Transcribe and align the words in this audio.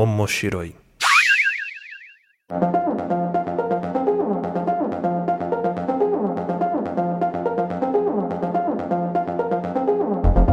Omoshiroi. 0.00 0.70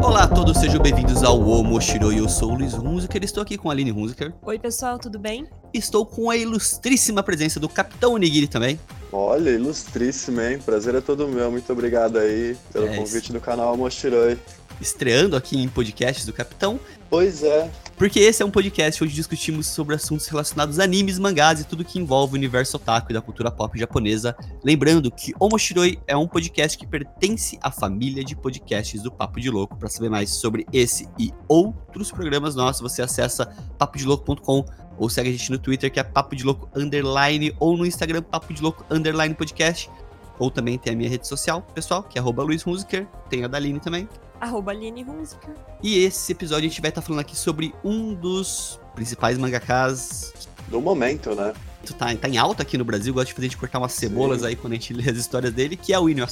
Olá 0.03 0.23
a 0.23 0.27
todos, 0.27 0.57
sejam 0.57 0.81
bem-vindos 0.81 1.23
ao 1.23 1.39
Omoshiroi. 1.39 2.19
Eu 2.19 2.27
sou 2.27 2.51
o 2.51 2.55
Luiz 2.55 2.73
Hunziker, 2.73 3.23
estou 3.23 3.43
aqui 3.43 3.57
com 3.57 3.69
a 3.69 3.73
Aline 3.73 3.91
Hunziker. 3.91 4.33
Oi, 4.41 4.57
pessoal, 4.57 4.97
tudo 4.97 5.19
bem? 5.19 5.45
Estou 5.73 6.05
com 6.05 6.29
a 6.29 6.35
ilustríssima 6.37 7.21
presença 7.21 7.59
do 7.59 7.69
Capitão 7.69 8.13
Onigiri 8.13 8.47
também. 8.47 8.79
Olha, 9.11 9.51
ilustríssimo, 9.51 10.41
hein? 10.41 10.59
Prazer 10.59 10.95
é 10.95 11.01
todo 11.01 11.27
meu. 11.27 11.51
Muito 11.51 11.71
obrigado 11.71 12.17
aí 12.17 12.57
pelo 12.73 12.87
É 12.87 12.95
convite 12.97 13.25
isso. 13.25 13.33
do 13.33 13.39
canal 13.39 13.77
Moshiroi. 13.77 14.37
Estreando 14.81 15.35
aqui 15.35 15.61
em 15.61 15.67
podcasts 15.67 16.25
do 16.25 16.33
Capitão, 16.33 16.79
Pois 17.09 17.43
é, 17.43 17.69
porque 17.99 18.21
esse 18.21 18.41
é 18.41 18.45
um 18.45 18.49
podcast 18.49 19.03
onde 19.03 19.13
discutimos 19.13 19.67
sobre 19.67 19.93
assuntos 19.93 20.25
relacionados 20.25 20.79
a 20.79 20.85
animes, 20.85 21.19
mangás 21.19 21.59
e 21.59 21.65
tudo 21.65 21.83
que 21.83 21.99
envolve 21.99 22.33
o 22.33 22.37
universo 22.37 22.77
otaku 22.77 23.11
e 23.11 23.13
da 23.13 23.21
cultura 23.21 23.51
pop 23.51 23.77
japonesa. 23.77 24.33
Lembrando 24.63 25.11
que 25.11 25.33
Omoshiroi 25.37 25.99
é 26.07 26.15
um 26.15 26.25
podcast 26.25 26.77
que 26.77 26.87
pertence 26.87 27.59
à 27.61 27.69
família 27.69 28.23
de 28.23 28.37
podcasts 28.37 29.03
do 29.03 29.11
Papo 29.11 29.41
de 29.41 29.49
Louco. 29.49 29.75
Para 29.75 29.89
saber 29.89 30.07
mais 30.07 30.29
sobre 30.29 30.65
esse 30.71 31.09
e 31.19 31.33
outros 31.45 32.09
programas 32.09 32.55
nossos, 32.55 32.81
você 32.81 33.01
acessa 33.01 33.53
papodelouco.com 33.77 34.63
ou 34.97 35.09
segue 35.09 35.27
a 35.27 35.31
gente 35.33 35.51
no 35.51 35.59
Twitter, 35.59 35.91
que 35.91 35.99
é 35.99 36.03
Papo 36.03 36.37
de 36.37 36.45
Louco 36.45 36.69
Underline, 36.73 37.53
ou 37.59 37.75
no 37.75 37.85
Instagram, 37.85 38.21
Papo 38.21 38.53
de 38.53 38.61
Louco 38.61 38.85
Underline 38.89 39.35
Podcast. 39.35 39.89
Ou 40.39 40.49
também 40.49 40.77
tem 40.77 40.93
a 40.93 40.95
minha 40.95 41.09
rede 41.09 41.27
social, 41.27 41.61
pessoal, 41.61 42.01
que 42.01 42.17
é 42.17 42.21
arroba 42.21 42.41
Luiz 42.41 42.65
Hunziker, 42.65 43.05
tem 43.29 43.43
a 43.43 43.47
da 43.47 43.57
Aline 43.57 43.79
também. 43.79 44.07
Arroba 44.39 44.71
Aline 44.71 45.03
Hunziker. 45.03 45.53
E 45.83 45.99
esse 45.99 46.31
episódio 46.31 46.65
a 46.65 46.69
gente 46.69 46.81
vai 46.81 46.89
estar 46.89 47.01
falando 47.01 47.19
aqui 47.19 47.35
sobre 47.35 47.75
um 47.83 48.15
dos 48.15 48.79
principais 48.95 49.37
mangakas 49.37 50.33
do 50.69 50.81
momento, 50.81 51.35
né? 51.35 51.53
que 51.83 51.93
tá, 51.93 52.15
tá 52.15 52.29
em 52.29 52.37
alta 52.37 52.63
aqui 52.63 52.77
no 52.77 52.85
Brasil, 52.85 53.13
gosta 53.13 53.27
de 53.27 53.33
fazer 53.33 53.47
a 53.47 53.49
gente 53.49 53.57
cortar 53.57 53.79
umas 53.79 53.93
cebolas 53.93 54.41
Sim. 54.41 54.47
aí 54.47 54.55
quando 54.55 54.73
a 54.73 54.75
gente 54.75 54.93
lê 54.93 55.09
as 55.09 55.17
histórias 55.17 55.53
dele, 55.53 55.75
que 55.75 55.93
é 55.93 55.99
o 55.99 56.09
Inyo 56.09 56.25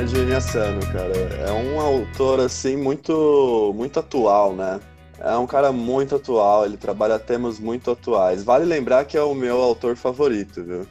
Grande 0.00 0.16
Inuyasano, 0.16 0.80
cara. 0.86 1.14
É 1.46 1.52
um 1.52 1.78
autor, 1.78 2.40
assim, 2.40 2.74
muito, 2.74 3.70
muito 3.76 4.00
atual, 4.00 4.56
né? 4.56 4.80
É 5.18 5.36
um 5.36 5.46
cara 5.46 5.72
muito 5.72 6.16
atual, 6.16 6.64
ele 6.64 6.78
trabalha 6.78 7.18
temas 7.18 7.58
muito 7.58 7.90
atuais. 7.90 8.42
Vale 8.42 8.64
lembrar 8.64 9.04
que 9.04 9.14
é 9.14 9.22
o 9.22 9.34
meu 9.34 9.60
autor 9.60 9.96
favorito, 9.96 10.64
viu? 10.64 10.86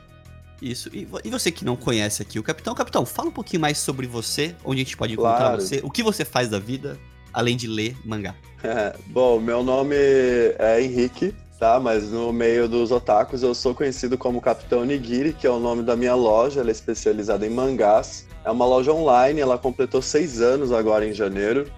Isso. 0.61 0.91
E, 0.93 1.07
e 1.23 1.29
você 1.31 1.51
que 1.51 1.65
não 1.65 1.75
conhece 1.75 2.21
aqui 2.21 2.37
o 2.37 2.43
Capitão, 2.43 2.75
Capitão, 2.75 3.03
fala 3.03 3.29
um 3.29 3.31
pouquinho 3.31 3.61
mais 3.61 3.79
sobre 3.79 4.05
você, 4.05 4.55
onde 4.63 4.81
a 4.81 4.83
gente 4.83 4.95
pode 4.95 5.13
encontrar 5.13 5.37
Claro. 5.37 5.61
você, 5.61 5.81
o 5.83 5.89
que 5.89 6.03
você 6.03 6.23
faz 6.23 6.47
da 6.47 6.59
vida, 6.59 6.95
além 7.33 7.57
de 7.57 7.65
ler 7.65 7.97
mangá. 8.05 8.35
É, 8.63 8.95
bom, 9.09 9.39
meu 9.39 9.63
nome 9.63 9.95
é 9.95 10.83
Henrique, 10.83 11.33
tá? 11.59 11.79
Mas 11.79 12.09
no 12.09 12.31
meio 12.31 12.67
dos 12.67 12.91
otakus 12.91 13.43
eu 13.43 13.53
sou 13.53 13.75
conhecido 13.75 14.17
como 14.17 14.41
Capitão 14.41 14.85
Nigiri, 14.85 15.33
que 15.33 15.45
é 15.45 15.49
o 15.49 15.59
nome 15.59 15.83
da 15.83 15.95
minha 15.95 16.15
loja. 16.15 16.61
Ela 16.61 16.69
é 16.69 16.71
especializada 16.71 17.45
em 17.45 17.49
mangás. 17.49 18.25
É 18.45 18.49
uma 18.49 18.65
loja 18.65 18.93
online, 18.93 19.41
ela 19.41 19.57
completou 19.57 20.01
seis 20.01 20.41
anos 20.41 20.71
agora 20.71 21.05
em 21.05 21.13
janeiro. 21.13 21.69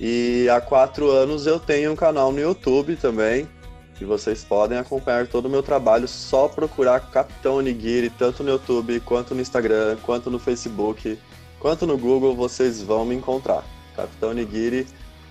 E 0.00 0.48
há 0.48 0.60
quatro 0.60 1.10
anos 1.10 1.46
eu 1.46 1.60
tenho 1.60 1.92
um 1.92 1.96
canal 1.96 2.32
no 2.32 2.40
YouTube 2.40 2.96
também, 2.96 3.48
que 3.94 4.04
vocês 4.04 4.42
podem 4.42 4.76
acompanhar 4.76 5.28
todo 5.28 5.46
o 5.46 5.50
meu 5.50 5.62
trabalho. 5.62 6.08
Só 6.08 6.48
procurar 6.48 6.98
Capitão 7.12 7.60
Nigiri, 7.60 8.10
tanto 8.10 8.42
no 8.42 8.50
YouTube, 8.50 8.98
quanto 9.00 9.34
no 9.34 9.40
Instagram, 9.40 9.96
quanto 10.02 10.28
no 10.28 10.40
Facebook, 10.40 11.16
quanto 11.60 11.86
no 11.86 11.96
Google, 11.96 12.34
vocês 12.34 12.82
vão 12.82 13.04
me 13.04 13.14
encontrar. 13.14 13.64
Capitão 13.94 14.32
Nigiri 14.32 14.88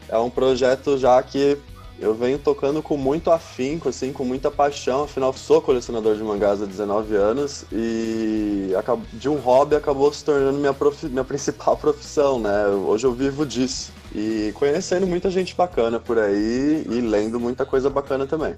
é 0.08 0.18
um 0.18 0.30
projeto 0.30 0.98
já 0.98 1.22
que 1.22 1.58
eu 2.02 2.16
venho 2.16 2.40
tocando 2.40 2.82
com 2.82 2.98
muito 2.98 3.30
afinco, 3.32 3.88
assim, 3.90 4.12
com 4.12 4.26
muita 4.26 4.50
paixão. 4.50 5.04
Afinal, 5.04 5.32
sou 5.34 5.62
colecionador 5.62 6.16
de 6.16 6.24
mangás 6.24 6.62
há 6.62 6.66
19 6.66 7.16
anos 7.16 7.64
e 7.72 8.72
de 9.14 9.30
um 9.30 9.36
hobby 9.36 9.76
acabou 9.76 10.12
se 10.12 10.26
tornando 10.26 10.58
minha, 10.58 10.74
profi- 10.74 11.08
minha 11.08 11.24
principal 11.24 11.78
profissão, 11.78 12.40
né? 12.40 12.68
Hoje 12.68 13.06
eu 13.06 13.14
vivo 13.14 13.46
disso. 13.46 13.94
E 14.14 14.52
conhecendo 14.56 15.06
muita 15.06 15.30
gente 15.30 15.56
bacana 15.56 16.00
por 16.00 16.18
aí 16.18 16.84
e 16.90 17.02
lendo 17.02 17.40
muita 17.40 17.66
coisa 17.66 17.90
bacana 17.90 18.26
também. 18.26 18.56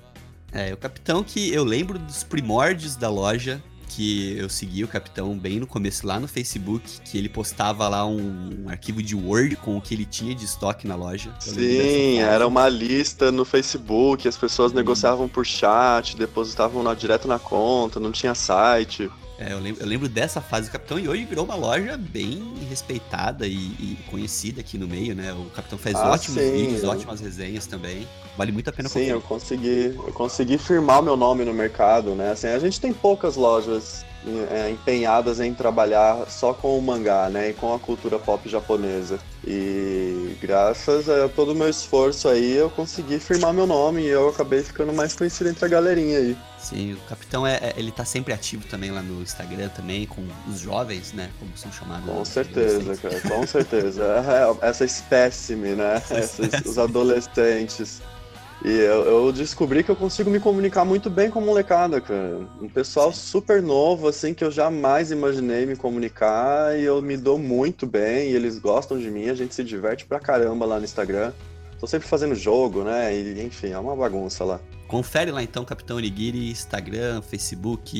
É, 0.51 0.73
o 0.73 0.77
Capitão 0.77 1.23
que 1.23 1.53
eu 1.53 1.63
lembro 1.63 1.99
dos 1.99 2.23
primórdios 2.23 2.95
da 2.95 3.09
loja, 3.09 3.61
que 3.95 4.35
eu 4.37 4.49
segui 4.49 4.83
o 4.83 4.87
Capitão 4.87 5.37
bem 5.37 5.59
no 5.59 5.67
começo 5.67 6.05
lá 6.07 6.19
no 6.19 6.27
Facebook, 6.27 6.99
que 7.05 7.17
ele 7.17 7.29
postava 7.29 7.87
lá 7.87 8.05
um, 8.05 8.63
um 8.65 8.69
arquivo 8.69 9.01
de 9.01 9.15
Word 9.15 9.55
com 9.57 9.77
o 9.77 9.81
que 9.81 9.93
ele 9.93 10.05
tinha 10.05 10.33
de 10.33 10.45
estoque 10.45 10.87
na 10.87 10.95
loja. 10.95 11.31
Sim, 11.39 12.19
era 12.19 12.47
uma 12.47 12.67
lista 12.69 13.31
no 13.31 13.45
Facebook, 13.45 14.27
as 14.27 14.37
pessoas 14.37 14.73
negociavam 14.73 15.27
por 15.27 15.45
chat, 15.45 16.15
depositavam 16.17 16.81
na- 16.83 16.93
direto 16.93 17.27
na 17.27 17.37
conta, 17.39 17.99
não 17.99 18.11
tinha 18.11 18.33
site. 18.33 19.09
É, 19.37 19.51
eu 19.51 19.59
lembro, 19.59 19.81
eu 19.81 19.87
lembro 19.87 20.07
dessa 20.07 20.39
fase 20.39 20.69
do 20.69 20.71
Capitão 20.71 20.99
e 20.99 21.07
hoje 21.09 21.25
virou 21.25 21.43
uma 21.45 21.55
loja 21.55 21.97
bem 21.97 22.53
respeitada 22.69 23.47
e, 23.47 23.53
e 23.79 23.97
conhecida 24.09 24.61
aqui 24.61 24.77
no 24.77 24.87
meio, 24.87 25.15
né? 25.15 25.33
O 25.33 25.45
Capitão 25.55 25.77
faz 25.77 25.95
Ah, 25.95 26.11
ótimos 26.11 26.41
sim, 26.41 26.51
vídeos, 26.51 26.83
eu- 26.83 26.89
ótimas 26.91 27.19
resenhas 27.19 27.65
também. 27.65 28.07
Vale 28.37 28.51
muito 28.51 28.69
a 28.69 28.73
pena 28.73 28.89
Sim, 28.89 29.05
eu 29.05 29.21
consegui, 29.21 29.95
eu 29.95 30.13
consegui 30.13 30.57
firmar 30.57 30.99
o 30.99 31.03
meu 31.03 31.17
nome 31.17 31.43
no 31.45 31.53
mercado, 31.53 32.13
né? 32.15 32.31
Assim, 32.31 32.47
a 32.47 32.59
gente 32.59 32.79
tem 32.79 32.93
poucas 32.93 33.35
lojas 33.35 34.05
é, 34.51 34.69
empenhadas 34.69 35.39
em 35.39 35.53
trabalhar 35.53 36.25
só 36.29 36.53
com 36.53 36.77
o 36.77 36.81
mangá, 36.81 37.29
né? 37.29 37.49
E 37.49 37.53
com 37.53 37.73
a 37.73 37.79
cultura 37.79 38.17
pop 38.19 38.47
japonesa. 38.47 39.19
E 39.45 40.35
graças 40.41 41.09
a 41.09 41.27
todo 41.27 41.51
o 41.51 41.55
meu 41.55 41.69
esforço 41.69 42.27
aí, 42.29 42.53
eu 42.53 42.69
consegui 42.69 43.19
firmar 43.19 43.53
meu 43.53 43.67
nome 43.67 44.01
e 44.03 44.07
eu 44.07 44.29
acabei 44.29 44.61
ficando 44.63 44.93
mais 44.93 45.13
conhecido 45.15 45.49
entre 45.49 45.65
a 45.65 45.67
galerinha 45.67 46.17
aí. 46.19 46.37
Sim, 46.63 46.93
o 46.93 46.97
Capitão 47.09 47.45
é, 47.45 47.55
é- 47.55 47.73
ele 47.75 47.91
tá 47.91 48.05
sempre 48.05 48.33
ativo 48.33 48.65
também 48.67 48.89
lá 48.89 49.01
no 49.01 49.21
Instagram 49.21 49.67
também, 49.69 50.05
com 50.05 50.25
os 50.47 50.59
jovens, 50.61 51.11
né? 51.11 51.29
Como 51.37 51.51
são 51.57 51.69
chamados. 51.71 52.05
Com 52.09 52.23
certeza, 52.23 52.95
cara, 52.95 53.19
com 53.19 53.45
certeza. 53.45 54.03
É, 54.61 54.69
Essa 54.69 54.85
espécime, 54.85 55.75
né? 55.75 56.01
Esses, 56.09 56.65
os 56.65 56.77
adolescentes. 56.77 58.01
E 58.63 58.69
eu, 58.69 59.25
eu 59.25 59.31
descobri 59.33 59.83
que 59.83 59.91
eu 59.91 59.95
consigo 59.95 60.29
me 60.29 60.39
comunicar 60.39 60.85
muito 60.85 61.09
bem 61.09 61.29
com 61.29 61.39
a 61.39 61.41
molecada, 61.41 61.99
cara. 61.99 62.39
Um 62.61 62.69
pessoal 62.69 63.11
super 63.11 63.61
novo, 63.61 64.07
assim, 64.07 64.33
que 64.33 64.41
eu 64.41 64.49
jamais 64.49 65.11
imaginei 65.11 65.65
me 65.65 65.75
comunicar 65.75 66.79
e 66.79 66.83
eu 66.85 67.01
me 67.01 67.17
dou 67.17 67.37
muito 67.37 67.85
bem 67.85 68.29
e 68.29 68.35
eles 68.35 68.57
gostam 68.57 68.97
de 68.97 69.11
mim, 69.11 69.27
a 69.29 69.33
gente 69.35 69.53
se 69.53 69.65
diverte 69.65 70.05
pra 70.05 70.17
caramba 70.17 70.65
lá 70.65 70.77
no 70.77 70.85
Instagram. 70.85 71.33
Tô 71.77 71.85
sempre 71.85 72.07
fazendo 72.07 72.33
jogo, 72.35 72.85
né? 72.85 73.13
E, 73.13 73.43
enfim, 73.43 73.71
é 73.71 73.77
uma 73.77 73.93
bagunça 73.93 74.45
lá. 74.45 74.61
Confere 74.93 75.31
lá 75.31 75.41
então, 75.41 75.65
Capitão 75.65 75.97
Onigiri, 75.97 76.51
Instagram, 76.51 77.23
Facebook, 77.23 77.97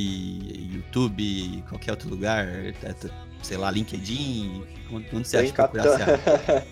YouTube, 0.72 1.64
qualquer 1.68 1.90
outro 1.90 2.08
lugar, 2.08 2.46
é, 2.48 2.94
sei 3.42 3.58
lá, 3.58 3.72
LinkedIn, 3.72 4.64
onde 4.92 5.10
você 5.10 5.38
acha 5.38 5.46
Tem 5.46 5.48
que 5.48 5.54
procurar 5.56 5.98
Capitão... 5.98 6.56
acha? 6.56 6.68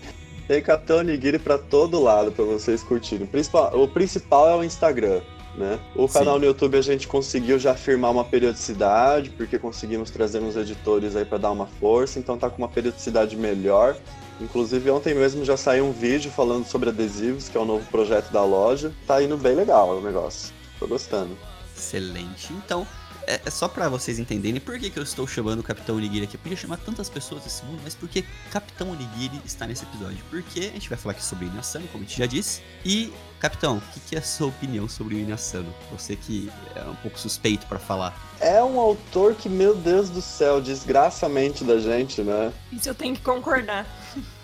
Tem 0.46 0.62
Capitão 0.62 1.02
Nigiri 1.02 1.40
pra 1.40 1.58
todo 1.58 2.00
lado 2.00 2.30
pra 2.30 2.44
vocês 2.44 2.84
curtirem. 2.84 3.24
O 3.24 3.28
principal, 3.28 3.76
o 3.76 3.88
principal 3.88 4.48
é 4.48 4.54
o 4.54 4.62
Instagram, 4.62 5.22
né? 5.56 5.80
O 5.96 6.06
Sim. 6.06 6.20
canal 6.20 6.38
no 6.38 6.44
YouTube 6.44 6.78
a 6.78 6.82
gente 6.82 7.08
conseguiu 7.08 7.58
já 7.58 7.74
firmar 7.74 8.12
uma 8.12 8.24
periodicidade, 8.24 9.30
porque 9.30 9.58
conseguimos 9.58 10.08
trazer 10.08 10.38
uns 10.38 10.54
editores 10.54 11.16
aí 11.16 11.24
pra 11.24 11.38
dar 11.38 11.50
uma 11.50 11.66
força, 11.66 12.20
então 12.20 12.38
tá 12.38 12.48
com 12.48 12.58
uma 12.58 12.68
periodicidade 12.68 13.36
melhor. 13.36 13.96
Inclusive 14.42 14.90
ontem 14.90 15.14
mesmo 15.14 15.44
já 15.44 15.56
saiu 15.56 15.86
um 15.86 15.92
vídeo 15.92 16.30
falando 16.30 16.66
sobre 16.66 16.88
adesivos, 16.88 17.48
que 17.48 17.56
é 17.56 17.60
o 17.60 17.64
novo 17.64 17.88
projeto 17.90 18.30
da 18.32 18.44
loja. 18.44 18.92
Tá 19.06 19.22
indo 19.22 19.36
bem 19.36 19.54
legal 19.54 19.98
o 19.98 20.02
negócio. 20.02 20.52
Tô 20.78 20.86
gostando. 20.86 21.36
Excelente. 21.76 22.52
Então, 22.52 22.86
é, 23.26 23.40
é 23.44 23.50
só 23.50 23.68
pra 23.68 23.88
vocês 23.88 24.18
entenderem 24.18 24.60
por 24.60 24.78
que, 24.78 24.90
que 24.90 24.98
eu 24.98 25.02
estou 25.02 25.26
chamando 25.26 25.60
o 25.60 25.62
Capitão 25.62 25.96
Onigiri 25.96 26.24
aqui. 26.24 26.36
Eu 26.36 26.40
podia 26.40 26.56
chamar 26.56 26.78
tantas 26.78 27.08
pessoas 27.08 27.44
desse 27.44 27.64
mundo, 27.64 27.80
mas 27.84 27.94
por 27.94 28.08
que 28.08 28.24
Capitão 28.50 28.90
Onigiri 28.90 29.40
está 29.44 29.66
nesse 29.66 29.84
episódio? 29.84 30.18
Porque 30.28 30.60
a 30.60 30.72
gente 30.72 30.88
vai 30.88 30.98
falar 30.98 31.12
aqui 31.12 31.24
sobre 31.24 31.46
o 31.46 31.50
como 31.50 32.04
a 32.04 32.06
gente 32.06 32.18
já 32.18 32.26
disse. 32.26 32.62
E, 32.84 33.12
Capitão, 33.38 33.78
o 33.78 33.80
que, 33.92 34.00
que 34.00 34.16
é 34.16 34.18
a 34.18 34.22
sua 34.22 34.48
opinião 34.48 34.88
sobre 34.88 35.14
o? 35.14 35.74
Você 35.92 36.16
que 36.16 36.50
é 36.74 36.82
um 36.88 36.96
pouco 36.96 37.18
suspeito 37.18 37.66
pra 37.66 37.78
falar. 37.78 38.16
É 38.40 38.62
um 38.62 38.78
autor 38.78 39.34
que, 39.34 39.48
meu 39.48 39.74
Deus 39.74 40.10
do 40.10 40.20
céu, 40.20 40.60
desgraçamente 40.60 41.64
da 41.64 41.78
gente, 41.78 42.22
né? 42.22 42.52
Isso 42.72 42.88
eu 42.88 42.94
tenho 42.94 43.14
que 43.14 43.22
concordar. 43.22 43.86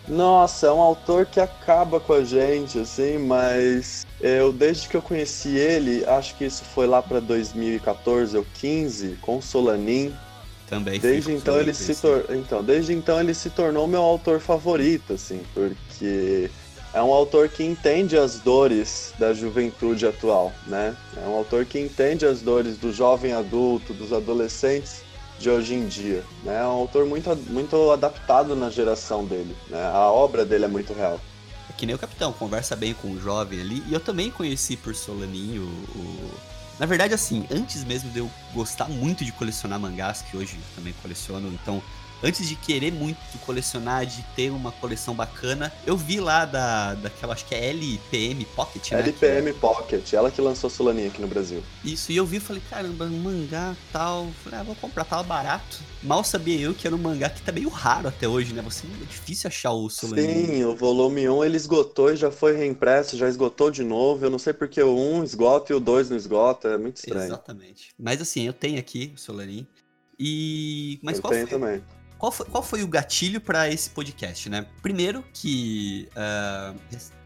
Nossa, 0.09 0.69
é 0.69 0.73
um 0.73 0.81
autor 0.81 1.27
que 1.27 1.39
acaba 1.39 2.01
com 2.01 2.15
a 2.15 2.25
gente, 2.25 2.79
assim, 2.79 3.19
mas 3.19 4.07
eu, 4.21 4.53
desde 4.53 4.89
que 4.89 4.97
eu 4.97 5.03
conheci 5.03 5.57
ele, 5.57 6.05
acho 6.07 6.35
que 6.37 6.47
isso 6.47 6.65
foi 6.65 6.87
lá 6.87 7.03
pra 7.03 7.21
2014 7.21 8.37
ou 8.37 8.47
15, 8.55 9.19
com 9.21 9.41
Solanin. 9.43 10.15
Também. 10.67 10.99
Desde 10.99 11.33
então 11.33 11.59
ele 11.59 11.73
se 11.73 11.95
tor... 11.95 12.27
então, 12.31 12.63
desde 12.63 12.93
então 12.93 13.21
ele 13.21 13.33
se 13.33 13.49
tornou 13.51 13.87
meu 13.87 14.03
autor 14.03 14.39
favorito, 14.39 15.15
assim, 15.15 15.43
porque 15.55 16.51
é 16.93 17.03
um 17.03 17.13
autor 17.13 17.49
que 17.49 17.65
entende 17.65 18.17
as 18.17 18.39
dores 18.39 19.13
da 19.19 19.33
juventude 19.33 20.07
atual, 20.07 20.53
né? 20.67 20.95
É 21.17 21.29
um 21.29 21.35
autor 21.35 21.65
que 21.65 21.79
entende 21.79 22.27
as 22.27 22.41
dores 22.41 22.77
do 22.77 22.93
jovem 22.93 23.33
adulto, 23.33 23.93
dos 23.93 24.13
adolescentes 24.13 25.08
de 25.38 25.49
hoje 25.49 25.75
em 25.75 25.87
dia, 25.87 26.25
né? 26.43 26.61
É 26.61 26.64
um 26.64 26.81
autor 26.81 27.06
muito, 27.06 27.35
muito 27.50 27.90
adaptado 27.90 28.56
na 28.56 28.70
geração 28.70 29.25
dele, 29.25 29.56
né? 29.69 29.87
A 29.87 30.11
obra 30.11 30.44
dele 30.44 30.64
é 30.64 30.69
muito 30.69 30.93
real. 30.93 31.20
É 31.70 31.73
que 31.73 31.87
nem 31.87 31.94
o 31.94 31.99
Capitão, 31.99 32.32
conversa 32.32 32.75
bem 32.75 32.94
com 32.94 33.12
o 33.12 33.20
jovem 33.20 33.61
ali. 33.61 33.82
E 33.88 33.94
eu 33.94 34.00
também 34.00 34.31
conheci 34.31 34.76
por 34.76 34.94
Solaninho 34.94 35.62
o... 35.62 36.31
Na 36.79 36.87
verdade, 36.87 37.12
assim, 37.12 37.44
antes 37.50 37.85
mesmo 37.85 38.11
de 38.11 38.20
eu 38.20 38.31
gostar 38.55 38.88
muito 38.88 39.25
de 39.25 39.32
colecionar 39.32 39.81
mangás, 39.81 40.23
que 40.23 40.37
hoje 40.37 40.56
também 40.76 40.94
coleciono, 41.02 41.49
então 41.49 41.82
antes 42.23 42.49
de 42.49 42.56
querer 42.56 42.93
muito 42.93 43.19
colecionar, 43.44 44.06
de 44.06 44.23
ter 44.35 44.50
uma 44.50 44.73
coleção 44.73 45.15
bacana, 45.15 45.73
eu 45.87 45.97
vi 45.97 46.20
lá 46.20 46.44
da, 46.44 46.94
daquela, 46.94 47.35
acho 47.35 47.44
que 47.47 47.55
é 47.55 47.69
LPM 47.70 48.44
Pocket, 48.56 48.91
né? 48.93 49.00
LPM 49.00 49.53
Pocket, 49.55 50.12
ela 50.12 50.31
que 50.31 50.41
lançou 50.41 50.69
Solaninha 50.70 51.09
aqui 51.09 51.20
no 51.20 51.29
Brasil. 51.29 51.62
Isso, 51.85 52.12
e 52.12 52.17
eu 52.17 52.26
vi 52.26 52.37
e 52.37 52.41
falei, 52.41 52.62
caramba, 52.69 53.05
um 53.05 53.19
mangá 53.19 53.76
tal. 53.93 54.29
Falei, 54.44 54.61
ah, 54.61 54.62
vou 54.62 54.75
comprar, 54.76 55.05
tava 55.05 55.23
barato. 55.23 55.81
Mal 56.03 56.23
sabia 56.23 56.61
eu 56.61 56.75
que 56.75 56.87
era 56.87 56.94
um 56.94 56.99
mangá 56.99 57.29
que 57.29 57.43
tá 57.43 57.53
meio 57.53 57.69
raro 57.69 58.09
até 58.09 58.29
hoje, 58.29 58.53
né? 58.53 58.62
Você 58.62 58.87
é 58.87 59.05
difícil 59.05 59.49
achar 59.49 59.73
o 59.73 59.88
Solaninha. 59.88 60.47
Sim, 60.47 60.64
o 60.64 60.75
volume 60.75 61.29
1 61.29 61.44
ele 61.44 61.56
esgotou 61.56 62.12
e 62.12 62.17
já 62.17 62.31
foi 62.31 62.56
reimpresso, 62.56 63.17
já 63.17 63.29
esgotou 63.29 63.71
de 63.71 63.82
novo. 63.82 64.25
Eu 64.25 64.31
não 64.31 64.38
sei 64.38 64.53
porque 64.53 64.81
o 64.82 64.97
1 64.97 65.25
esgota 65.25 65.73
e 65.73 65.76
o 65.76 65.81
2 65.81 66.11
não 66.11 66.17
esgota, 66.17 66.69
é 66.69 66.79
muito 66.79 66.97
estranho. 66.97 67.26
Exatamente. 67.26 67.94
Mas 67.99 68.21
assim, 68.21 68.47
eu 68.47 68.53
tenho 68.53 68.79
aqui 68.79 69.12
o 69.14 69.19
Solanin. 69.19 69.67
E. 70.19 70.99
Mas 71.03 71.17
eu 71.17 71.23
qual 71.23 71.32
tenho 71.32 71.47
foi? 71.47 71.59
também. 71.59 71.82
Qual 72.19 72.32
foi, 72.32 72.47
qual 72.47 72.62
foi 72.62 72.82
o 72.82 72.88
gatilho 72.88 73.41
para 73.41 73.70
esse 73.70 73.91
podcast, 73.91 74.49
né? 74.50 74.67
Primeiro 74.82 75.25
que 75.32 76.09
uh, 76.12 76.76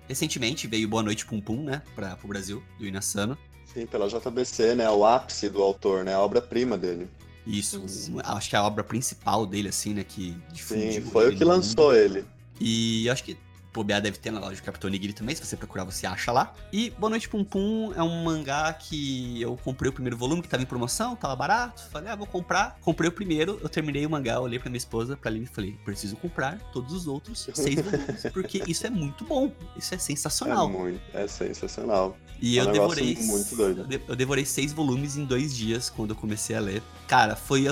recentemente 0.07 0.67
veio 0.67 0.87
Boa 0.87 1.03
Noite 1.03 1.25
Pum 1.25 1.41
Pum, 1.41 1.63
né, 1.63 1.83
para 1.95 2.19
o 2.23 2.29
Brasil, 2.29 2.63
do 2.79 2.87
Inassano. 2.87 3.37
Sim, 3.73 3.87
pela 3.87 4.07
JBC, 4.07 4.75
né, 4.75 4.91
o 4.91 5.05
ápice 5.05 5.49
do 5.49 5.63
autor, 5.63 6.05
né, 6.05 6.15
a 6.15 6.21
obra-prima 6.21 6.77
dele. 6.77 7.09
Isso, 7.47 7.83
acho 8.23 8.51
que 8.51 8.55
é 8.55 8.59
a 8.59 8.65
obra 8.65 8.85
principal 8.85 9.47
dele, 9.47 9.69
assim, 9.69 9.95
né, 9.95 10.05
que 10.05 10.37
difundiu. 10.53 10.93
Sim, 10.93 11.11
foi 11.11 11.35
o 11.35 11.37
que 11.37 11.43
lançou 11.43 11.95
ele. 11.95 12.25
E 12.61 13.09
acho 13.09 13.25
que 13.25 13.37
bobear 13.73 14.01
deve 14.01 14.19
ter 14.19 14.31
na 14.31 14.41
loja 14.41 14.57
do 14.57 14.63
Capitão 14.63 14.91
Nigiri 14.91 15.13
também, 15.13 15.35
se 15.35 15.45
você 15.45 15.57
procurar 15.57 15.85
você 15.85 16.07
acha 16.07 16.31
lá. 16.31 16.55
E 16.73 16.91
Boa 16.91 17.11
Noite 17.11 17.29
Pum 17.29 17.45
Pum 17.45 17.93
é 17.97 18.03
um 18.03 18.23
mangá 18.23 18.73
que 18.73 19.41
eu 19.41 19.57
comprei 19.57 19.89
o 19.89 19.93
primeiro 19.93 20.17
volume, 20.17 20.43
que 20.43 20.49
tava 20.49 20.63
em 20.63 20.67
promoção, 20.67 21.17
tava 21.17 21.35
barato, 21.35 21.83
falei, 21.91 22.11
ah, 22.11 22.17
vou 22.17 22.27
comprar. 22.27 22.79
Comprei 22.81 23.09
o 23.09 23.13
primeiro, 23.13 23.59
eu 23.63 23.69
terminei 23.69 24.05
o 24.05 24.11
mangá, 24.11 24.41
olhei 24.41 24.59
pra 24.59 24.69
minha 24.69 24.79
esposa, 24.79 25.17
pra 25.17 25.31
Aline 25.31 25.47
e 25.47 25.49
falei, 25.49 25.79
preciso 25.85 26.17
comprar 26.17 26.59
todos 26.73 26.93
os 26.93 27.07
outros 27.07 27.49
seis 27.55 27.77
volumes, 27.81 28.23
porque 28.33 28.63
isso 28.67 28.87
é 28.87 28.91
muito 28.91 29.25
bom, 29.25 29.51
isso 29.77 29.95
é 29.95 29.99
sensacional. 29.99 30.69
É 30.69 30.73
muito, 30.73 31.01
é 31.15 31.27
sensacional. 31.27 32.17
E 32.41 32.59
é 32.59 32.63
um 32.63 32.67
eu 32.67 32.73
devorei. 32.73 33.17
Muito 33.21 33.55
doido. 33.55 33.87
Eu 34.09 34.17
devorei 34.17 34.45
seis 34.45 34.73
volumes 34.73 35.17
em 35.17 35.25
dois 35.25 35.57
dias 35.57 35.89
quando 35.89 36.11
eu 36.11 36.17
comecei 36.17 36.57
a 36.57 36.61
ler. 36.61 36.83
Cara, 37.07 37.37
foi 37.37 37.67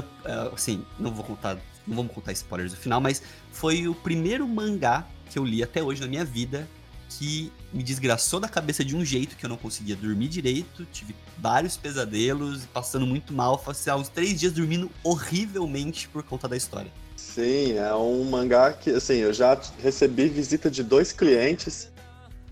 assim, 0.55 0.85
não 0.99 1.13
vou 1.13 1.25
contar. 1.25 1.59
Não 1.87 1.97
vamos 1.97 2.13
contar 2.13 2.31
spoilers 2.33 2.73
do 2.73 2.79
final, 2.79 3.01
mas 3.01 3.21
foi 3.51 3.89
o 3.89 3.95
primeiro 3.95 4.47
mangá 4.47 5.09
que 5.31 5.39
eu 5.39 5.45
li 5.45 5.63
até 5.63 5.83
hoje 5.83 6.01
na 6.01 6.09
minha 6.09 6.25
vida 6.25 6.69
que 7.09 7.53
me 7.73 7.83
desgraçou 7.83 8.39
da 8.39 8.49
cabeça 8.49 8.85
de 8.85 8.95
um 8.95 9.05
jeito 9.05 9.37
que 9.37 9.45
eu 9.45 9.49
não 9.49 9.57
conseguia 9.57 9.97
dormir 9.97 10.29
direito, 10.29 10.85
tive 10.93 11.15
vários 11.39 11.77
pesadelos, 11.77 12.67
passando 12.73 13.07
muito 13.07 13.33
mal, 13.33 13.59
passei 13.59 13.93
uns 13.93 14.09
três 14.09 14.39
dias 14.39 14.53
dormindo 14.53 14.91
horrivelmente 15.03 16.09
por 16.09 16.23
conta 16.23 16.47
da 16.47 16.57
história. 16.57 16.91
Sim, 17.17 17.73
é 17.77 17.95
um 17.95 18.25
mangá 18.25 18.73
que, 18.73 18.91
assim, 18.91 19.17
eu 19.17 19.33
já 19.33 19.59
recebi 19.83 20.29
visita 20.29 20.71
de 20.71 20.83
dois 20.83 21.13
clientes 21.13 21.91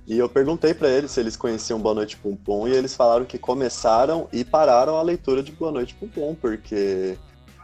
e 0.06 0.18
eu 0.18 0.28
perguntei 0.28 0.74
para 0.74 0.88
eles 0.88 1.12
se 1.12 1.20
eles 1.20 1.36
conheciam 1.36 1.78
Boa 1.80 1.94
Noite 1.94 2.16
Pum 2.16 2.34
Pum 2.34 2.66
e 2.66 2.72
eles 2.72 2.94
falaram 2.94 3.24
que 3.24 3.38
começaram 3.38 4.28
e 4.32 4.44
pararam 4.44 4.96
a 4.96 5.02
leitura 5.02 5.42
de 5.42 5.52
Boa 5.52 5.70
Noite 5.70 5.94
Pum 5.94 6.08
Pum, 6.08 6.34
porque 6.34 7.16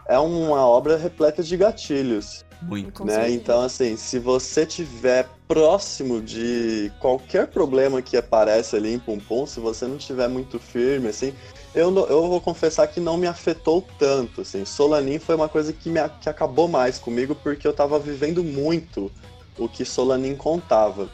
é 0.06 0.18
uma 0.18 0.66
obra 0.66 0.96
repleta 0.96 1.42
de 1.42 1.56
gatilhos. 1.56 2.44
Muito. 2.66 3.04
Né? 3.04 3.30
Então, 3.30 3.62
assim, 3.62 3.96
se 3.96 4.18
você 4.18 4.64
tiver 4.64 5.28
próximo 5.46 6.20
de 6.20 6.90
qualquer 6.98 7.46
problema 7.48 8.00
que 8.00 8.16
aparece 8.16 8.76
ali 8.76 8.94
em 8.94 8.98
Pum 8.98 9.18
Pum, 9.18 9.46
se 9.46 9.60
você 9.60 9.86
não 9.86 9.96
estiver 9.96 10.28
muito 10.28 10.58
firme, 10.58 11.08
assim, 11.08 11.34
eu, 11.74 11.94
eu 12.08 12.28
vou 12.28 12.40
confessar 12.40 12.86
que 12.86 13.00
não 13.00 13.16
me 13.16 13.26
afetou 13.26 13.84
tanto, 13.98 14.40
assim. 14.40 14.64
Solanin 14.64 15.18
foi 15.18 15.34
uma 15.34 15.48
coisa 15.48 15.72
que, 15.72 15.90
me, 15.90 16.00
que 16.20 16.28
acabou 16.28 16.68
mais 16.68 16.98
comigo 16.98 17.34
porque 17.34 17.66
eu 17.66 17.72
tava 17.72 17.98
vivendo 17.98 18.42
muito 18.42 19.10
o 19.58 19.68
que 19.68 19.84
Solanin 19.84 20.34
contava. 20.34 21.08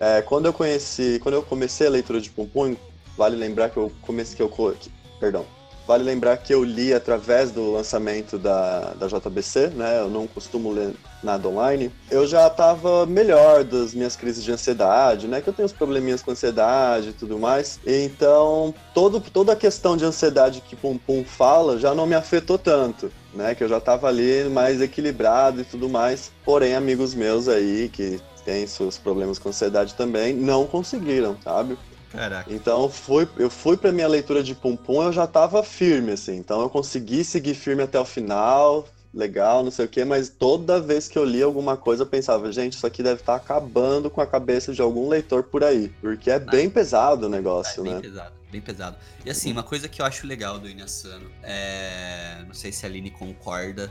É, 0.00 0.22
quando 0.22 0.46
eu 0.46 0.52
conheci, 0.52 1.18
quando 1.22 1.34
eu 1.34 1.42
comecei 1.42 1.86
a 1.86 1.90
leitura 1.90 2.20
de 2.20 2.30
Pum 2.30 2.46
Pum, 2.46 2.76
vale 3.16 3.36
lembrar 3.36 3.70
que 3.70 3.76
eu 3.76 3.90
comecei, 4.02 4.36
que 4.36 4.42
eu, 4.42 4.48
que, 4.48 4.90
perdão, 5.18 5.44
Vale 5.88 6.04
lembrar 6.04 6.36
que 6.36 6.52
eu 6.52 6.62
li 6.62 6.92
através 6.92 7.50
do 7.50 7.72
lançamento 7.72 8.36
da, 8.36 8.92
da 8.92 9.06
JBC, 9.06 9.68
né? 9.68 10.00
Eu 10.00 10.10
não 10.10 10.26
costumo 10.26 10.70
ler 10.70 10.92
nada 11.22 11.48
online. 11.48 11.90
Eu 12.10 12.26
já 12.26 12.46
estava 12.46 13.06
melhor 13.06 13.64
das 13.64 13.94
minhas 13.94 14.14
crises 14.14 14.44
de 14.44 14.52
ansiedade, 14.52 15.26
né? 15.26 15.40
Que 15.40 15.48
eu 15.48 15.52
tenho 15.54 15.64
uns 15.64 15.72
probleminhas 15.72 16.20
com 16.20 16.30
ansiedade 16.30 17.08
e 17.08 17.12
tudo 17.14 17.38
mais. 17.38 17.80
Então, 17.86 18.74
todo, 18.92 19.18
toda 19.18 19.54
a 19.54 19.56
questão 19.56 19.96
de 19.96 20.04
ansiedade 20.04 20.60
que 20.60 20.76
Pum 20.76 20.98
Pum 20.98 21.24
fala 21.24 21.78
já 21.78 21.94
não 21.94 22.06
me 22.06 22.14
afetou 22.14 22.58
tanto. 22.58 23.10
Né, 23.32 23.54
que 23.54 23.62
eu 23.62 23.68
já 23.68 23.76
estava 23.76 24.08
ali 24.08 24.48
mais 24.48 24.80
equilibrado 24.80 25.60
e 25.60 25.64
tudo 25.64 25.88
mais. 25.88 26.32
Porém, 26.44 26.74
amigos 26.74 27.14
meus 27.14 27.46
aí 27.48 27.88
que 27.90 28.20
têm 28.44 28.66
seus 28.66 28.98
problemas 28.98 29.38
com 29.38 29.50
ansiedade 29.50 29.94
também 29.94 30.34
não 30.34 30.66
conseguiram, 30.66 31.36
sabe? 31.44 31.78
Caraca. 32.10 32.52
Então 32.52 32.88
fui, 32.88 33.28
eu 33.36 33.50
fui 33.50 33.76
pra 33.76 33.92
minha 33.92 34.08
leitura 34.08 34.42
de 34.42 34.54
Pum 34.54 34.76
Pum, 34.76 35.02
eu 35.02 35.12
já 35.12 35.26
tava 35.26 35.62
firme, 35.62 36.12
assim. 36.12 36.36
Então 36.36 36.60
eu 36.60 36.70
consegui 36.70 37.24
seguir 37.24 37.54
firme 37.54 37.82
até 37.82 38.00
o 38.00 38.04
final, 38.04 38.88
legal, 39.12 39.62
não 39.62 39.70
sei 39.70 39.86
o 39.86 39.88
quê, 39.88 40.04
mas 40.04 40.28
toda 40.28 40.80
vez 40.80 41.08
que 41.08 41.18
eu 41.18 41.24
li 41.24 41.42
alguma 41.42 41.76
coisa 41.76 42.02
eu 42.02 42.06
pensava, 42.06 42.50
gente, 42.52 42.74
isso 42.74 42.86
aqui 42.86 43.02
deve 43.02 43.20
estar 43.20 43.38
tá 43.38 43.44
acabando 43.44 44.10
com 44.10 44.20
a 44.20 44.26
cabeça 44.26 44.72
de 44.72 44.80
algum 44.80 45.08
leitor 45.08 45.42
por 45.44 45.64
aí. 45.64 45.88
Porque 46.00 46.30
é 46.30 46.36
ah, 46.36 46.38
bem 46.38 46.70
pesado 46.70 47.26
o 47.26 47.28
negócio, 47.28 47.80
é 47.80 47.84
bem 47.84 47.94
né? 47.94 48.00
Pesado, 48.00 48.32
bem 48.50 48.60
pesado. 48.60 48.96
E 49.24 49.30
assim, 49.30 49.52
uma 49.52 49.62
coisa 49.62 49.88
que 49.88 50.00
eu 50.00 50.06
acho 50.06 50.26
legal 50.26 50.58
do 50.58 50.68
Inasano, 50.68 51.30
é... 51.42 52.42
não 52.46 52.54
sei 52.54 52.72
se 52.72 52.86
a 52.86 52.88
Aline 52.88 53.10
concorda, 53.10 53.90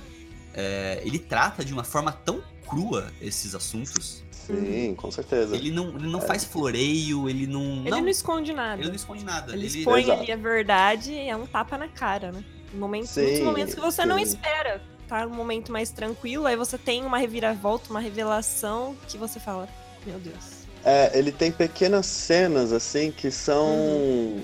é... 0.54 1.02
ele 1.04 1.20
trata 1.20 1.64
de 1.64 1.74
uma 1.74 1.84
forma 1.84 2.12
tão 2.12 2.42
crua 2.68 3.12
esses 3.22 3.56
assuntos 3.56 4.24
Sim, 4.48 4.96
com 4.96 5.12
certeza. 5.12 5.56
Ele 5.56 5.72
não, 5.72 5.90
ele 5.90 6.08
não 6.08 6.20
é. 6.20 6.26
faz 6.26 6.46
floreio, 6.46 7.30
ele 7.30 7.46
não. 7.46 7.62
Ele 7.82 7.90
não, 7.90 8.02
não, 8.02 8.08
esconde 8.08 8.54
nada. 8.54 8.82
Ele 8.82 8.88
não 8.88 8.96
esconde 8.96 9.26
nada. 9.26 9.52
Ele, 9.52 9.66
ele... 9.66 9.80
expõe 9.80 10.10
ali 10.10 10.32
a 10.32 10.38
verdade, 10.38 11.18
é 11.18 11.36
um 11.36 11.46
tapa 11.46 11.78
na 11.78 11.88
cara, 11.88 12.32
né? 12.32 12.44
Momentos, 12.74 13.10
sim, 13.10 13.22
muitos 13.22 13.42
momentos 13.42 13.76
que 13.76 13.82
você 13.82 14.04
sim. 14.04 14.08
não 14.08 14.18
espera. 14.18 14.82
Tá 15.08 15.26
um 15.26 15.34
momento 15.34 15.72
mais 15.72 15.90
tranquilo, 15.90 16.46
aí 16.46 16.56
você 16.56 16.78
tem 16.78 17.06
uma 17.06 17.18
reviravolta, 17.18 17.90
uma 17.90 18.00
revelação 18.00 18.96
que 19.08 19.18
você 19.18 19.40
fala, 19.40 19.68
meu 20.06 20.20
Deus. 20.20 20.58
É, 20.84 21.18
ele 21.18 21.32
tem 21.32 21.50
pequenas 21.52 22.06
cenas, 22.06 22.72
assim, 22.72 23.12
que 23.12 23.32
são. 23.32 23.68
Uhum. 23.68 24.44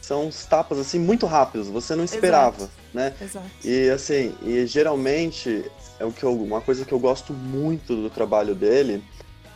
São 0.00 0.26
uns 0.26 0.44
tapas, 0.44 0.78
assim, 0.78 0.98
muito 0.98 1.26
rápidos, 1.26 1.68
você 1.68 1.94
não 1.94 2.04
esperava, 2.04 2.56
Exato. 2.56 2.72
Né? 2.92 3.14
Exato. 3.20 3.46
E, 3.64 3.90
assim, 3.90 4.34
e 4.42 4.66
geralmente, 4.66 5.64
é 5.98 6.04
o 6.04 6.12
que 6.12 6.22
eu, 6.22 6.32
uma 6.32 6.60
coisa 6.60 6.84
que 6.84 6.92
eu 6.92 6.98
gosto 6.98 7.32
muito 7.32 7.94
do 7.94 8.10
trabalho 8.10 8.54
dele 8.54 9.02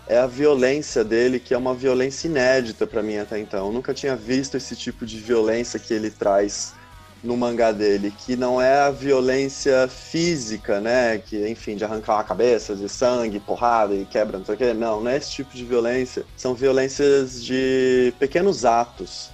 é 0.08 0.18
a 0.18 0.26
violência 0.26 1.02
dele, 1.02 1.40
que 1.40 1.52
é 1.52 1.58
uma 1.58 1.74
violência 1.74 2.28
inédita 2.28 2.86
para 2.86 3.02
mim 3.02 3.18
até 3.18 3.38
então. 3.38 3.66
Eu 3.66 3.72
nunca 3.72 3.92
tinha 3.92 4.14
visto 4.14 4.56
esse 4.56 4.76
tipo 4.76 5.04
de 5.04 5.18
violência 5.18 5.80
que 5.80 5.92
ele 5.92 6.10
traz 6.10 6.74
no 7.24 7.36
mangá 7.36 7.72
dele, 7.72 8.14
que 8.16 8.36
não 8.36 8.62
é 8.62 8.82
a 8.82 8.90
violência 8.90 9.88
física, 9.88 10.80
né? 10.80 11.18
Que, 11.18 11.48
enfim, 11.48 11.74
de 11.74 11.84
arrancar 11.84 12.14
uma 12.14 12.24
cabeça, 12.24 12.76
de 12.76 12.88
sangue, 12.88 13.40
porrada 13.40 13.94
e 13.94 14.04
quebra, 14.04 14.38
não 14.38 14.44
sei 14.44 14.54
o 14.54 14.58
quê. 14.58 14.72
Não, 14.72 15.00
não 15.00 15.10
é 15.10 15.16
esse 15.16 15.32
tipo 15.32 15.54
de 15.56 15.64
violência. 15.64 16.24
São 16.36 16.54
violências 16.54 17.42
de 17.42 18.14
pequenos 18.18 18.64
atos, 18.64 19.30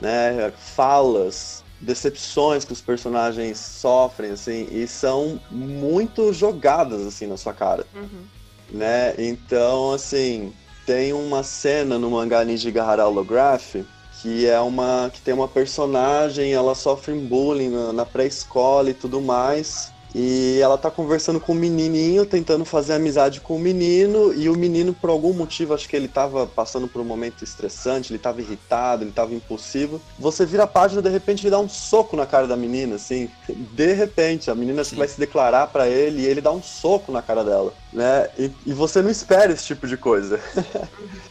né? 0.00 0.52
Falas, 0.74 1.62
decepções 1.80 2.64
que 2.64 2.72
os 2.72 2.80
personagens 2.80 3.58
sofrem, 3.58 4.32
assim, 4.32 4.68
e 4.70 4.86
são 4.86 5.40
muito 5.50 6.32
jogadas, 6.32 7.06
assim, 7.06 7.26
na 7.26 7.36
sua 7.36 7.52
cara. 7.52 7.86
Uhum 7.94 8.40
né? 8.72 9.14
Então, 9.18 9.92
assim, 9.92 10.52
tem 10.86 11.12
uma 11.12 11.42
cena 11.42 11.98
no 11.98 12.10
mangá 12.10 12.44
Nijigahara 12.44 13.06
Holograph 13.06 13.76
que 14.22 14.46
é 14.46 14.60
uma 14.60 15.10
que 15.10 15.20
tem 15.22 15.32
uma 15.32 15.48
personagem, 15.48 16.52
ela 16.52 16.74
sofre 16.74 17.14
bullying 17.14 17.70
na, 17.70 17.90
na 17.90 18.04
pré-escola 18.04 18.90
e 18.90 18.94
tudo 18.94 19.18
mais. 19.18 19.90
E 20.14 20.58
ela 20.60 20.76
tá 20.76 20.90
conversando 20.90 21.38
com 21.38 21.52
o 21.52 21.54
menininho, 21.54 22.26
tentando 22.26 22.64
fazer 22.64 22.94
amizade 22.94 23.40
com 23.40 23.56
o 23.56 23.58
menino, 23.58 24.34
e 24.34 24.48
o 24.48 24.56
menino, 24.56 24.92
por 24.92 25.10
algum 25.10 25.32
motivo, 25.32 25.72
acho 25.72 25.88
que 25.88 25.94
ele 25.94 26.08
tava 26.08 26.46
passando 26.46 26.88
por 26.88 27.00
um 27.00 27.04
momento 27.04 27.44
estressante, 27.44 28.12
ele 28.12 28.18
tava 28.18 28.40
irritado, 28.40 29.04
ele 29.04 29.12
tava 29.12 29.34
impulsivo. 29.34 30.00
Você 30.18 30.44
vira 30.44 30.64
a 30.64 30.66
página, 30.66 31.00
de 31.00 31.08
repente, 31.08 31.42
ele 31.42 31.50
dá 31.50 31.60
um 31.60 31.68
soco 31.68 32.16
na 32.16 32.26
cara 32.26 32.46
da 32.46 32.56
menina, 32.56 32.96
assim. 32.96 33.28
De 33.48 33.92
repente, 33.92 34.50
a 34.50 34.54
menina 34.54 34.82
vai 34.82 35.06
se 35.06 35.18
declarar 35.18 35.68
para 35.68 35.88
ele 35.88 36.22
e 36.22 36.26
ele 36.26 36.40
dá 36.40 36.50
um 36.50 36.62
soco 36.62 37.12
na 37.12 37.22
cara 37.22 37.44
dela, 37.44 37.72
né? 37.92 38.28
E, 38.38 38.50
e 38.66 38.72
você 38.72 39.00
não 39.02 39.10
espera 39.10 39.52
esse 39.52 39.64
tipo 39.64 39.86
de 39.86 39.96
coisa. 39.96 40.40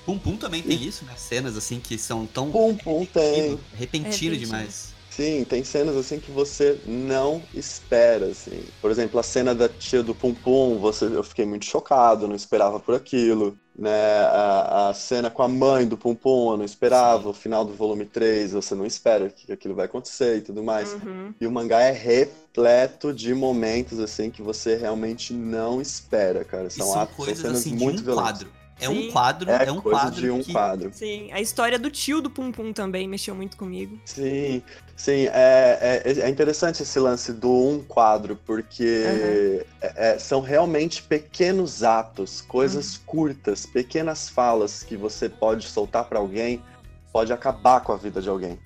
Pum 0.06 0.18
Pum 0.18 0.38
também 0.38 0.62
tem 0.64 0.82
isso, 0.82 1.06
né? 1.06 1.14
Cenas 1.18 1.58
assim 1.58 1.80
que 1.80 1.98
são 1.98 2.26
tão. 2.26 2.50
Pum 2.50 2.76
Pum 2.76 3.06
tem. 3.06 3.60
Repentino, 3.74 4.36
é 4.36 4.38
demais. 4.38 4.89
Sim, 5.20 5.44
tem 5.44 5.66
cenas 5.66 5.98
assim 5.98 6.18
que 6.18 6.32
você 6.32 6.80
não 6.86 7.44
espera, 7.54 8.28
assim. 8.28 8.64
Por 8.80 8.90
exemplo, 8.90 9.20
a 9.20 9.24
cena 9.24 9.54
da 9.54 9.68
tia 9.68 10.02
do 10.02 10.16
Pum 10.16 10.34
Pum, 10.34 10.80
você, 10.80 11.08
eu 11.08 11.24
fiquei 11.24 11.46
muito 11.46 11.66
chocado, 11.66 12.26
não 12.26 12.38
esperava 12.38 12.80
por 12.80 12.96
aquilo. 12.96 13.58
Né? 13.78 13.92
A, 14.22 14.88
a 14.90 14.94
cena 14.94 15.30
com 15.30 15.44
a 15.44 15.48
mãe 15.50 15.86
do 15.86 15.98
Pum 15.98 16.16
Pum, 16.16 16.52
eu 16.52 16.58
não 16.58 16.64
esperava. 16.64 17.24
Sim. 17.24 17.30
O 17.30 17.34
final 17.34 17.66
do 17.66 17.74
volume 17.74 18.06
3, 18.06 18.54
você 18.54 18.74
não 18.74 18.86
espera 18.86 19.30
que 19.30 19.52
aquilo 19.52 19.76
vai 19.76 19.88
acontecer 19.88 20.38
e 20.38 20.42
tudo 20.42 20.64
mais. 20.64 20.94
Uhum. 20.94 21.34
E 21.42 21.46
o 21.46 21.52
mangá 21.52 21.82
é 21.82 21.92
repleto 21.92 23.14
de 23.14 23.34
momentos, 23.34 24.00
assim, 24.00 24.32
que 24.32 24.42
você 24.42 24.78
realmente 24.78 25.34
não 25.34 25.82
espera, 25.82 26.46
cara. 26.46 26.70
São, 26.70 26.88
são 26.88 27.02
atos, 27.02 27.16
coisas, 27.18 27.40
são 27.40 27.50
cenas 27.50 27.60
assim, 27.60 27.76
muito 27.76 28.00
um 28.00 28.06
violentas. 28.06 28.40
Quadro. 28.40 28.59
É 28.80 28.88
Sim. 28.88 29.10
um 29.10 29.12
quadro, 29.12 29.52
é, 29.52 29.66
é 29.66 29.72
um 29.72 29.82
quadro. 29.82 30.22
de 30.22 30.30
um 30.30 30.42
que... 30.42 30.52
quadro. 30.54 30.92
Sim, 30.94 31.30
a 31.34 31.42
história 31.42 31.78
do 31.78 31.92
tio 31.92 32.22
do 32.22 32.30
Pum 32.30 32.52
Pum 32.52 32.72
também 32.72 33.08
mexeu 33.08 33.36
muito 33.36 33.58
comigo. 33.58 34.00
Sim, 34.06 34.64
sim, 34.96 35.28
é, 35.28 36.04
é, 36.06 36.20
é 36.22 36.30
interessante 36.30 36.82
esse 36.82 36.98
lance 36.98 37.34
do 37.34 37.52
um 37.52 37.84
quadro, 37.84 38.40
porque 38.46 39.04
uhum. 39.06 39.90
é, 39.96 40.18
são 40.18 40.40
realmente 40.40 41.04
pequenos 41.04 41.84
atos, 41.84 42.40
coisas 42.42 42.96
uhum. 42.96 43.02
curtas, 43.06 43.66
pequenas 43.66 44.30
falas 44.30 44.82
que 44.82 44.96
você 44.96 45.28
pode 45.28 45.68
soltar 45.68 46.06
para 46.06 46.20
alguém, 46.20 46.64
pode 47.12 47.34
acabar 47.34 47.82
com 47.82 47.92
a 47.92 47.98
vida 47.98 48.22
de 48.22 48.30
alguém. 48.30 48.58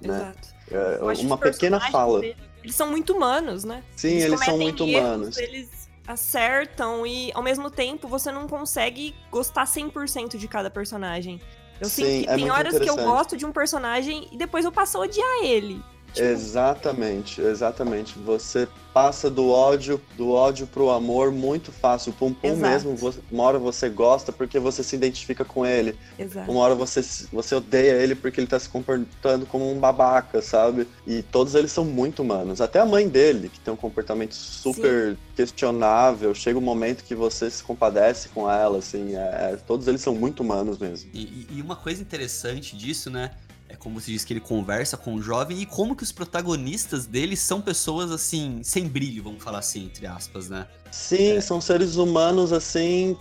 Né? 0.00 0.32
Exato. 0.70 1.24
uma 1.26 1.38
pequena 1.38 1.80
fala. 1.90 2.24
Eles 2.62 2.74
são 2.74 2.90
muito 2.90 3.14
humanos, 3.14 3.64
né? 3.64 3.82
Sim, 3.96 4.08
eles, 4.08 4.24
eles 4.24 4.44
são 4.44 4.58
muito 4.58 4.84
erros, 4.84 5.04
humanos. 5.04 5.38
Eles 5.38 5.85
acertam 6.06 7.06
e 7.06 7.30
ao 7.34 7.42
mesmo 7.42 7.70
tempo 7.70 8.08
você 8.08 8.30
não 8.30 8.46
consegue 8.46 9.14
gostar 9.30 9.64
100% 9.64 10.36
de 10.36 10.48
cada 10.48 10.70
personagem. 10.70 11.40
Eu 11.80 11.88
Sim, 11.88 12.04
sinto 12.04 12.24
que 12.24 12.30
é 12.30 12.34
tem 12.36 12.50
horas 12.50 12.78
que 12.78 12.88
eu 12.88 12.96
gosto 12.96 13.36
de 13.36 13.44
um 13.44 13.52
personagem 13.52 14.28
e 14.32 14.36
depois 14.36 14.64
eu 14.64 14.72
passo 14.72 14.98
a 14.98 15.00
odiar 15.02 15.42
ele. 15.42 15.82
Tipo... 16.16 16.28
Exatamente, 16.28 17.40
exatamente. 17.42 18.18
Você 18.18 18.66
passa 18.92 19.28
do 19.28 19.50
ódio 19.50 20.00
do 20.16 20.30
ódio 20.30 20.66
pro 20.66 20.88
amor 20.88 21.30
muito 21.30 21.70
fácil. 21.70 22.12
O 22.12 22.14
Pum 22.14 22.32
Pum 22.32 22.48
Exato. 22.48 22.72
mesmo, 22.72 22.96
você, 22.96 23.20
uma 23.30 23.42
hora 23.42 23.58
você 23.58 23.90
gosta 23.90 24.32
porque 24.32 24.58
você 24.58 24.82
se 24.82 24.96
identifica 24.96 25.44
com 25.44 25.66
ele. 25.66 25.94
Exato. 26.18 26.50
Uma 26.50 26.60
hora 26.60 26.74
você, 26.74 27.02
você 27.30 27.54
odeia 27.54 27.92
ele 27.92 28.14
porque 28.14 28.40
ele 28.40 28.46
tá 28.46 28.58
se 28.58 28.68
comportando 28.68 29.44
como 29.44 29.70
um 29.70 29.78
babaca, 29.78 30.40
sabe? 30.40 30.88
E 31.06 31.22
todos 31.22 31.54
eles 31.54 31.70
são 31.70 31.84
muito 31.84 32.22
humanos. 32.22 32.62
Até 32.62 32.80
a 32.80 32.86
mãe 32.86 33.06
dele, 33.06 33.50
que 33.50 33.60
tem 33.60 33.74
um 33.74 33.76
comportamento 33.76 34.34
super 34.34 35.10
Sim. 35.10 35.18
questionável. 35.36 36.34
Chega 36.34 36.58
um 36.58 36.62
momento 36.62 37.04
que 37.04 37.14
você 37.14 37.50
se 37.50 37.62
compadece 37.62 38.30
com 38.30 38.50
ela, 38.50 38.78
assim. 38.78 39.14
É, 39.14 39.52
é 39.52 39.58
todos 39.66 39.86
eles 39.86 40.00
são 40.00 40.14
muito 40.14 40.40
humanos 40.40 40.78
mesmo. 40.78 41.10
E, 41.12 41.46
e 41.50 41.60
uma 41.60 41.76
coisa 41.76 42.00
interessante 42.00 42.74
disso, 42.74 43.10
né? 43.10 43.32
É 43.68 43.74
como 43.76 44.00
se 44.00 44.12
diz 44.12 44.24
que 44.24 44.32
ele 44.32 44.40
conversa 44.40 44.96
com 44.96 45.14
o 45.14 45.22
jovem 45.22 45.60
e 45.60 45.66
como 45.66 45.96
que 45.96 46.02
os 46.02 46.12
protagonistas 46.12 47.06
dele 47.06 47.36
são 47.36 47.60
pessoas 47.60 48.10
assim, 48.12 48.60
sem 48.62 48.86
brilho, 48.86 49.22
vamos 49.22 49.42
falar 49.42 49.58
assim, 49.58 49.86
entre 49.86 50.06
aspas, 50.06 50.48
né? 50.48 50.66
Sim, 50.90 51.32
é. 51.32 51.40
são 51.40 51.60
seres 51.60 51.96
humanos 51.96 52.52
assim, 52.52 53.16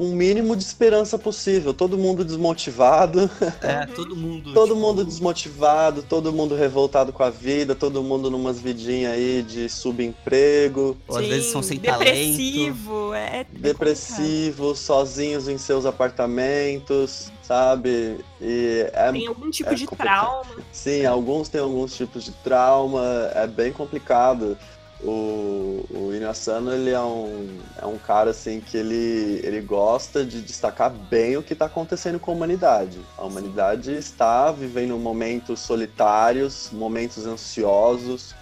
com 0.00 0.10
o 0.10 0.16
mínimo 0.16 0.56
de 0.56 0.64
esperança 0.64 1.18
possível. 1.18 1.74
Todo 1.74 1.98
mundo 1.98 2.24
desmotivado. 2.24 3.30
É, 3.60 3.84
todo 3.84 4.16
mundo. 4.16 4.52
todo 4.54 4.68
tipo... 4.68 4.80
mundo 4.80 5.04
desmotivado, 5.04 6.02
todo 6.02 6.32
mundo 6.32 6.54
revoltado 6.54 7.12
com 7.12 7.22
a 7.22 7.28
vida, 7.28 7.74
todo 7.74 8.02
mundo 8.02 8.30
numas 8.30 8.58
vidinhas 8.58 9.12
aí 9.12 9.42
de 9.42 9.68
subemprego. 9.68 10.96
Ou 11.06 11.18
às 11.18 11.26
vezes 11.26 11.52
são 11.52 11.62
sem 11.62 11.78
depressivo, 11.78 13.10
talento. 13.10 13.14
É, 13.14 13.40
é 13.40 13.46
depressivo, 13.50 14.74
sozinhos 14.74 15.46
em 15.48 15.58
seus 15.58 15.84
apartamentos 15.84 17.30
sabe? 17.50 18.24
E 18.40 18.86
é, 18.92 19.10
tem 19.10 19.26
algum 19.26 19.50
tipo 19.50 19.70
é 19.70 19.74
de 19.74 19.84
complicado. 19.84 20.44
trauma. 20.44 20.62
Sim, 20.70 21.04
alguns 21.04 21.48
têm 21.48 21.60
alguns 21.60 21.96
tipos 21.96 22.22
de 22.22 22.30
trauma, 22.30 23.02
é 23.34 23.44
bem 23.48 23.72
complicado. 23.72 24.56
O, 25.02 25.84
o 25.90 26.14
Inasano, 26.14 26.72
ele 26.72 26.90
é 26.90 27.00
um, 27.00 27.58
é 27.80 27.86
um 27.86 27.98
cara, 27.98 28.30
assim, 28.30 28.60
que 28.60 28.76
ele, 28.76 29.40
ele 29.42 29.60
gosta 29.62 30.24
de 30.24 30.42
destacar 30.42 30.90
bem 30.90 31.36
o 31.36 31.42
que 31.42 31.54
está 31.54 31.64
acontecendo 31.64 32.20
com 32.20 32.30
a 32.30 32.34
humanidade. 32.34 33.00
A 33.18 33.24
humanidade 33.24 33.92
está 33.94 34.52
vivendo 34.52 34.96
momentos 34.96 35.58
solitários, 35.58 36.68
momentos 36.70 37.26
ansiosos, 37.26 38.32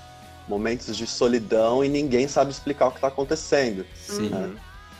momentos 0.47 0.95
de 0.95 1.07
solidão 1.07 1.83
e 1.83 1.88
ninguém 1.88 2.29
sabe 2.29 2.50
explicar 2.50 2.88
o 2.88 2.91
que 2.91 2.99
está 2.99 3.09
acontecendo. 3.09 3.87
Sim. 3.95 4.29
Né? 4.29 4.50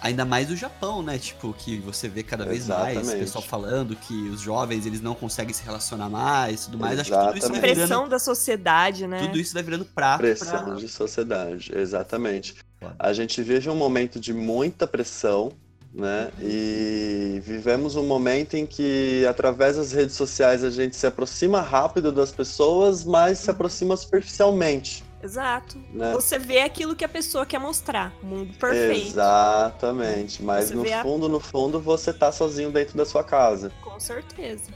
Ainda 0.01 0.25
mais 0.25 0.51
o 0.51 0.57
Japão, 0.57 1.03
né? 1.03 1.19
Tipo, 1.19 1.53
que 1.53 1.79
você 1.79 2.09
vê 2.09 2.23
cada 2.23 2.45
vez 2.45 2.65
Exatamente. 2.65 3.05
mais 3.05 3.19
pessoal 3.19 3.43
falando 3.43 3.97
que 3.97 4.15
os 4.29 4.41
jovens 4.41 4.87
eles 4.87 5.01
não 5.01 5.15
conseguem 5.15 5.53
se 5.53 5.65
relacionar 5.65 6.09
mais 6.09 6.67
tudo 6.67 6.79
mais. 6.79 6.99
Exatamente. 6.99 7.17
Acho 7.17 7.33
que 7.35 7.41
tudo 7.41 7.45
isso 7.45 7.61
vai 7.61 7.61
virando... 7.61 7.89
Pressão 7.89 8.09
da 8.09 8.19
sociedade, 8.19 9.07
né? 9.07 9.21
Tudo 9.21 9.39
isso 9.39 9.55
vai 9.55 9.63
virando 9.63 9.85
prato. 9.85 10.21
Pressão 10.21 10.65
pra... 10.65 10.75
de 10.75 10.89
sociedade, 10.89 11.73
exatamente. 11.75 12.55
A 12.99 13.13
gente 13.13 13.43
vive 13.43 13.69
um 13.69 13.77
momento 13.77 14.21
de 14.21 14.33
muita 14.33 14.87
pressão, 14.87 15.51
né? 15.93 16.31
E 16.41 17.43
vivemos 17.45 17.97
um 17.97 18.07
momento 18.07 18.57
em 18.57 18.65
que, 18.65 19.27
através 19.29 19.77
das 19.77 19.91
redes 19.91 20.15
sociais, 20.15 20.63
a 20.63 20.71
gente 20.71 20.95
se 20.95 21.07
aproxima 21.07 21.61
rápido 21.61 22.13
das 22.13 22.31
pessoas, 22.31 23.05
mas 23.05 23.39
se 23.39 23.51
aproxima 23.51 23.97
superficialmente. 23.97 25.03
Exato. 25.23 25.79
Né? 25.93 26.13
Você 26.13 26.39
vê 26.39 26.61
aquilo 26.61 26.95
que 26.95 27.05
a 27.05 27.09
pessoa 27.09 27.45
quer 27.45 27.59
mostrar, 27.59 28.13
o 28.23 28.27
mundo 28.27 28.57
perfeito. 28.57 29.09
Exatamente, 29.09 30.43
mas 30.43 30.71
você 30.71 30.75
no 30.75 31.03
fundo, 31.03 31.27
a... 31.27 31.29
no 31.29 31.41
fundo, 31.41 31.81
você 31.81 32.13
tá 32.13 32.31
sozinho 32.31 32.71
dentro 32.71 32.97
da 32.97 33.05
sua 33.05 33.25
casa. 33.25 33.73
Com 33.83 33.99
certeza. 33.99 34.71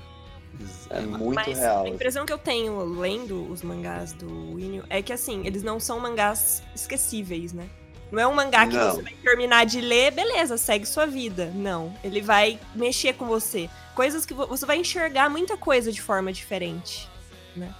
É 0.90 1.00
muito 1.00 1.34
mas 1.34 1.58
real. 1.58 1.84
A 1.84 1.88
impressão 1.88 2.26
que 2.26 2.32
eu 2.32 2.38
tenho 2.38 2.84
lendo 2.84 3.50
os 3.50 3.62
mangás 3.62 4.12
do 4.12 4.58
Inyo 4.58 4.84
é 4.90 5.00
que 5.00 5.12
assim, 5.12 5.46
eles 5.46 5.62
não 5.62 5.80
são 5.80 5.98
mangás 5.98 6.62
esquecíveis, 6.74 7.52
né? 7.52 7.68
Não 8.10 8.20
é 8.20 8.26
um 8.26 8.34
mangá 8.34 8.66
que 8.66 8.76
não. 8.76 8.92
você 8.92 9.02
vai 9.02 9.14
terminar 9.14 9.64
de 9.64 9.80
ler, 9.80 10.12
beleza, 10.12 10.58
segue 10.58 10.84
sua 10.84 11.06
vida. 11.06 11.50
Não. 11.54 11.94
Ele 12.04 12.20
vai 12.20 12.60
mexer 12.74 13.14
com 13.14 13.24
você. 13.24 13.70
Coisas 13.94 14.26
que 14.26 14.34
você 14.34 14.66
vai 14.66 14.76
enxergar 14.76 15.30
muita 15.30 15.56
coisa 15.56 15.90
de 15.90 16.02
forma 16.02 16.30
diferente, 16.30 17.08
né? 17.56 17.74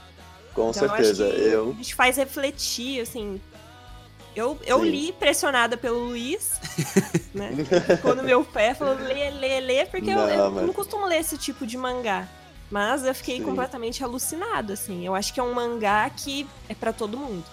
Com 0.55 0.71
então, 0.71 0.73
certeza. 0.73 1.25
Eu, 1.25 1.71
A 1.71 1.75
gente 1.75 1.95
faz 1.95 2.17
refletir, 2.17 3.01
assim. 3.01 3.41
Eu, 4.35 4.59
eu 4.65 4.83
li 4.83 5.13
pressionada 5.13 5.77
pelo 5.77 6.07
Luiz, 6.07 6.59
né? 7.35 7.51
Ficou 7.97 8.15
no 8.15 8.23
meu 8.23 8.43
pé, 8.43 8.73
falou 8.73 8.95
lê, 8.95 9.31
lê, 9.31 9.61
lê, 9.61 9.85
porque 9.85 10.15
não, 10.15 10.27
eu, 10.29 10.45
eu 10.45 10.51
mas... 10.51 10.67
não 10.67 10.73
costumo 10.73 11.05
ler 11.05 11.21
esse 11.21 11.37
tipo 11.37 11.67
de 11.67 11.77
mangá. 11.77 12.27
Mas 12.71 13.05
eu 13.05 13.15
fiquei 13.15 13.37
Sim. 13.37 13.45
completamente 13.45 14.03
alucinada, 14.03 14.73
assim. 14.73 15.05
Eu 15.05 15.15
acho 15.15 15.35
que 15.35 15.39
é 15.39 15.43
um 15.43 15.53
mangá 15.53 16.09
que 16.09 16.49
é 16.71 16.75
para 16.75 16.91
todo 16.91 17.19
mundo. 17.19 17.45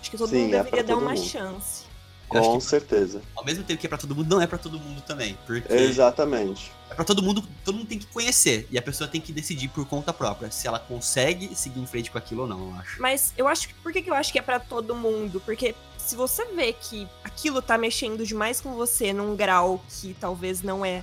Acho 0.00 0.12
que 0.12 0.16
todo 0.16 0.30
Sim, 0.30 0.42
mundo 0.44 0.54
é 0.54 0.58
deveria 0.58 0.80
é 0.80 0.82
dar 0.84 0.96
uma 0.96 1.10
mundo. 1.10 1.26
chance. 1.26 1.89
Com 2.30 2.60
certeza. 2.60 3.20
Ao 3.34 3.44
mesmo 3.44 3.64
tempo 3.64 3.80
que 3.80 3.86
é 3.86 3.88
para 3.88 3.98
todo 3.98 4.14
mundo, 4.14 4.28
não 4.28 4.40
é 4.40 4.46
para 4.46 4.58
todo 4.58 4.78
mundo 4.78 5.02
também. 5.02 5.36
Porque 5.46 5.72
Exatamente. 5.72 6.72
É 6.88 6.94
para 6.94 7.04
todo 7.04 7.22
mundo, 7.22 7.42
todo 7.64 7.76
mundo 7.76 7.88
tem 7.88 7.98
que 7.98 8.06
conhecer. 8.06 8.66
E 8.70 8.78
a 8.78 8.82
pessoa 8.82 9.08
tem 9.08 9.20
que 9.20 9.32
decidir 9.32 9.68
por 9.68 9.86
conta 9.86 10.12
própria 10.12 10.50
se 10.50 10.66
ela 10.66 10.78
consegue 10.78 11.54
seguir 11.54 11.80
em 11.80 11.86
frente 11.86 12.10
com 12.10 12.18
aquilo 12.18 12.42
ou 12.42 12.48
não, 12.48 12.70
eu 12.70 12.74
acho. 12.76 13.02
Mas 13.02 13.34
eu 13.36 13.48
acho 13.48 13.68
que. 13.68 13.74
Por 13.74 13.92
que, 13.92 14.02
que 14.02 14.10
eu 14.10 14.14
acho 14.14 14.32
que 14.32 14.38
é 14.38 14.42
para 14.42 14.60
todo 14.60 14.94
mundo? 14.94 15.40
Porque 15.40 15.74
se 15.98 16.14
você 16.16 16.44
vê 16.46 16.72
que 16.72 17.06
aquilo 17.22 17.60
tá 17.60 17.76
mexendo 17.76 18.24
demais 18.24 18.60
com 18.60 18.74
você 18.74 19.12
num 19.12 19.36
grau 19.36 19.82
que 19.88 20.14
talvez 20.20 20.62
não 20.62 20.84
é 20.84 21.02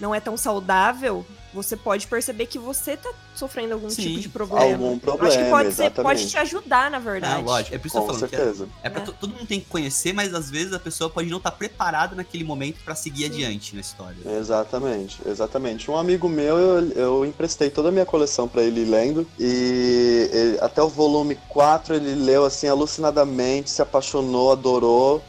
não 0.00 0.14
é 0.14 0.20
tão 0.20 0.36
saudável, 0.36 1.26
você 1.52 1.76
pode 1.76 2.06
perceber 2.06 2.46
que 2.46 2.58
você 2.58 2.96
tá 2.96 3.10
sofrendo 3.34 3.74
algum 3.74 3.88
Sim, 3.88 4.02
tipo 4.02 4.20
de 4.20 4.28
problema. 4.28 4.72
Algum 4.72 4.98
problema. 4.98 5.28
Acho 5.28 5.44
que 5.44 5.50
pode, 5.50 5.72
ser, 5.72 5.90
pode 5.90 6.28
te 6.28 6.36
ajudar, 6.36 6.90
na 6.90 6.98
verdade. 6.98 7.34
Ah, 7.34 7.44
lógico. 7.44 7.74
É 7.74 7.78
por 7.78 7.86
isso 7.86 7.96
que 7.96 8.02
eu 8.02 8.06
tô 8.06 8.14
falando. 8.14 8.30
Certeza. 8.30 8.68
é, 8.82 8.86
é 8.86 8.90
pra 8.90 9.02
é. 9.02 9.04
todo 9.06 9.28
mundo 9.28 9.46
tem 9.46 9.60
que 9.60 9.66
conhecer, 9.66 10.12
mas 10.12 10.34
às 10.34 10.50
vezes 10.50 10.72
a 10.72 10.78
pessoa 10.78 11.08
pode 11.08 11.28
não 11.30 11.38
estar 11.38 11.50
tá 11.50 11.56
preparada 11.56 12.14
naquele 12.14 12.44
momento 12.44 12.78
para 12.84 12.94
seguir 12.94 13.24
Sim. 13.24 13.44
adiante 13.44 13.74
na 13.74 13.80
história. 13.80 14.16
Exatamente, 14.38 15.20
exatamente. 15.26 15.90
Um 15.90 15.96
amigo 15.96 16.28
meu, 16.28 16.58
eu, 16.58 16.92
eu 16.92 17.24
emprestei 17.24 17.70
toda 17.70 17.88
a 17.88 17.92
minha 17.92 18.06
coleção 18.06 18.46
para 18.46 18.62
ele 18.62 18.84
lendo 18.84 19.26
e 19.38 20.30
ele, 20.32 20.58
até 20.60 20.82
o 20.82 20.88
volume 20.88 21.36
4 21.48 21.94
ele 21.94 22.14
leu 22.14 22.44
assim 22.44 22.68
alucinadamente, 22.68 23.70
se 23.70 23.80
apaixonou, 23.80 24.52
adorou. 24.52 25.22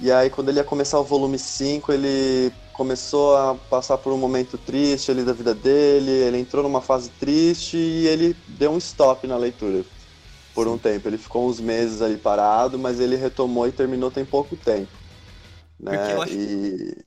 E 0.00 0.12
aí 0.12 0.30
quando 0.30 0.50
ele 0.50 0.58
ia 0.58 0.64
começar 0.64 1.00
o 1.00 1.04
volume 1.04 1.38
5, 1.38 1.92
ele 1.92 2.52
começou 2.78 3.36
a 3.36 3.56
passar 3.56 3.98
por 3.98 4.12
um 4.12 4.16
momento 4.16 4.56
triste 4.56 5.10
ali 5.10 5.24
da 5.24 5.32
vida 5.32 5.52
dele, 5.52 6.12
ele 6.12 6.38
entrou 6.38 6.62
numa 6.62 6.80
fase 6.80 7.10
triste 7.18 7.76
e 7.76 8.06
ele 8.06 8.36
deu 8.46 8.70
um 8.70 8.78
stop 8.78 9.26
na 9.26 9.36
leitura. 9.36 9.84
por 10.54 10.68
um 10.68 10.78
tempo. 10.78 11.08
Ele 11.08 11.18
ficou 11.18 11.48
uns 11.48 11.60
meses 11.60 12.00
ali 12.00 12.16
parado, 12.16 12.78
mas 12.78 13.00
ele 13.00 13.16
retomou 13.16 13.66
e 13.66 13.72
terminou 13.72 14.12
tem 14.12 14.24
pouco 14.24 14.56
tempo. 14.56 14.92
Né? 15.78 15.92
E. 16.28 17.04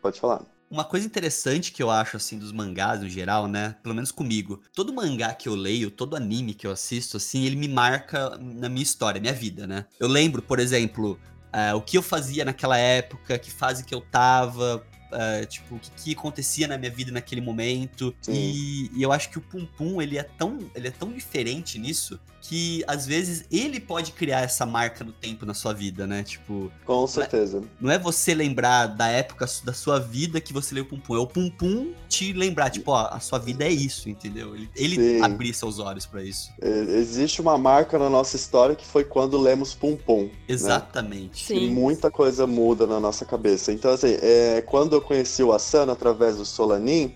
Pode 0.00 0.20
falar. 0.20 0.42
Uma 0.70 0.84
coisa 0.84 1.06
interessante 1.06 1.72
que 1.72 1.82
eu 1.82 1.90
acho, 1.90 2.16
assim, 2.16 2.38
dos 2.38 2.52
mangás 2.52 3.00
no 3.00 3.08
geral, 3.08 3.48
né? 3.48 3.74
Pelo 3.82 3.94
menos 3.94 4.12
comigo. 4.12 4.60
Todo 4.74 4.92
mangá 4.92 5.32
que 5.34 5.48
eu 5.48 5.54
leio, 5.54 5.90
todo 5.90 6.14
anime 6.14 6.54
que 6.54 6.66
eu 6.66 6.70
assisto, 6.70 7.16
assim, 7.16 7.44
ele 7.44 7.56
me 7.56 7.68
marca 7.68 8.36
na 8.38 8.68
minha 8.68 8.82
história, 8.82 9.20
minha 9.20 9.32
vida, 9.32 9.66
né? 9.66 9.86
Eu 9.98 10.08
lembro, 10.08 10.42
por 10.42 10.60
exemplo, 10.60 11.18
uh, 11.48 11.76
o 11.76 11.80
que 11.80 11.96
eu 11.96 12.02
fazia 12.02 12.44
naquela 12.44 12.76
época, 12.76 13.38
que 13.38 13.50
fase 13.50 13.84
que 13.84 13.94
eu 13.94 14.00
tava, 14.00 14.84
Uh, 15.10 15.46
tipo, 15.46 15.76
o 15.76 15.78
que, 15.78 15.90
que, 15.90 16.12
acontecia 16.12 16.68
na 16.68 16.76
minha 16.76 16.90
vida 16.90 17.10
naquele 17.10 17.40
momento. 17.40 18.14
E, 18.28 18.90
e, 18.94 19.02
eu 19.02 19.10
acho 19.10 19.30
que 19.30 19.38
o 19.38 19.40
Pum 19.40 19.64
Pum, 19.64 20.02
ele 20.02 20.18
é 20.18 20.22
tão, 20.22 20.58
ele 20.74 20.88
é 20.88 20.90
tão 20.90 21.12
diferente 21.12 21.78
nisso 21.78 22.20
que 22.48 22.82
às 22.86 23.06
vezes 23.06 23.44
ele 23.52 23.78
pode 23.78 24.12
criar 24.12 24.40
essa 24.40 24.64
marca 24.64 25.04
no 25.04 25.12
tempo 25.12 25.44
na 25.44 25.52
sua 25.52 25.74
vida, 25.74 26.06
né? 26.06 26.22
Tipo. 26.22 26.72
Com 26.86 27.06
certeza. 27.06 27.60
Não 27.60 27.66
é, 27.66 27.70
não 27.78 27.90
é 27.90 27.98
você 27.98 28.34
lembrar 28.34 28.86
da 28.86 29.06
época 29.06 29.44
da 29.64 29.74
sua 29.74 29.98
vida 29.98 30.40
que 30.40 30.50
você 30.50 30.74
leu 30.74 30.86
Pum 30.86 30.98
Pum. 30.98 31.14
É 31.14 31.18
o 31.18 31.26
Pum 31.26 31.50
Pum 31.50 31.92
te 32.08 32.32
lembrar, 32.32 32.70
tipo, 32.70 32.90
ó, 32.90 33.06
a 33.10 33.20
sua 33.20 33.38
vida 33.38 33.64
é 33.64 33.70
isso, 33.70 34.08
entendeu? 34.08 34.54
Ele, 34.54 34.70
ele 34.74 35.22
abrir 35.22 35.52
seus 35.52 35.78
olhos 35.78 36.06
para 36.06 36.22
isso. 36.22 36.50
É, 36.62 36.70
existe 36.96 37.42
uma 37.42 37.58
marca 37.58 37.98
na 37.98 38.08
nossa 38.08 38.34
história 38.34 38.74
que 38.74 38.86
foi 38.86 39.04
quando 39.04 39.38
lemos 39.38 39.74
Pum 39.74 39.94
Pum. 39.94 40.22
Né? 40.22 40.30
Exatamente. 40.48 41.52
Né? 41.52 41.60
Sim. 41.60 41.66
E 41.66 41.70
muita 41.70 42.10
coisa 42.10 42.46
muda 42.46 42.86
na 42.86 42.98
nossa 42.98 43.26
cabeça. 43.26 43.74
Então, 43.74 43.90
assim, 43.90 44.16
é, 44.22 44.62
quando 44.62 44.94
eu 44.94 45.02
conheci 45.02 45.42
o 45.42 45.52
Asano 45.52 45.92
através 45.92 46.36
do 46.38 46.46
Solanin, 46.46 47.12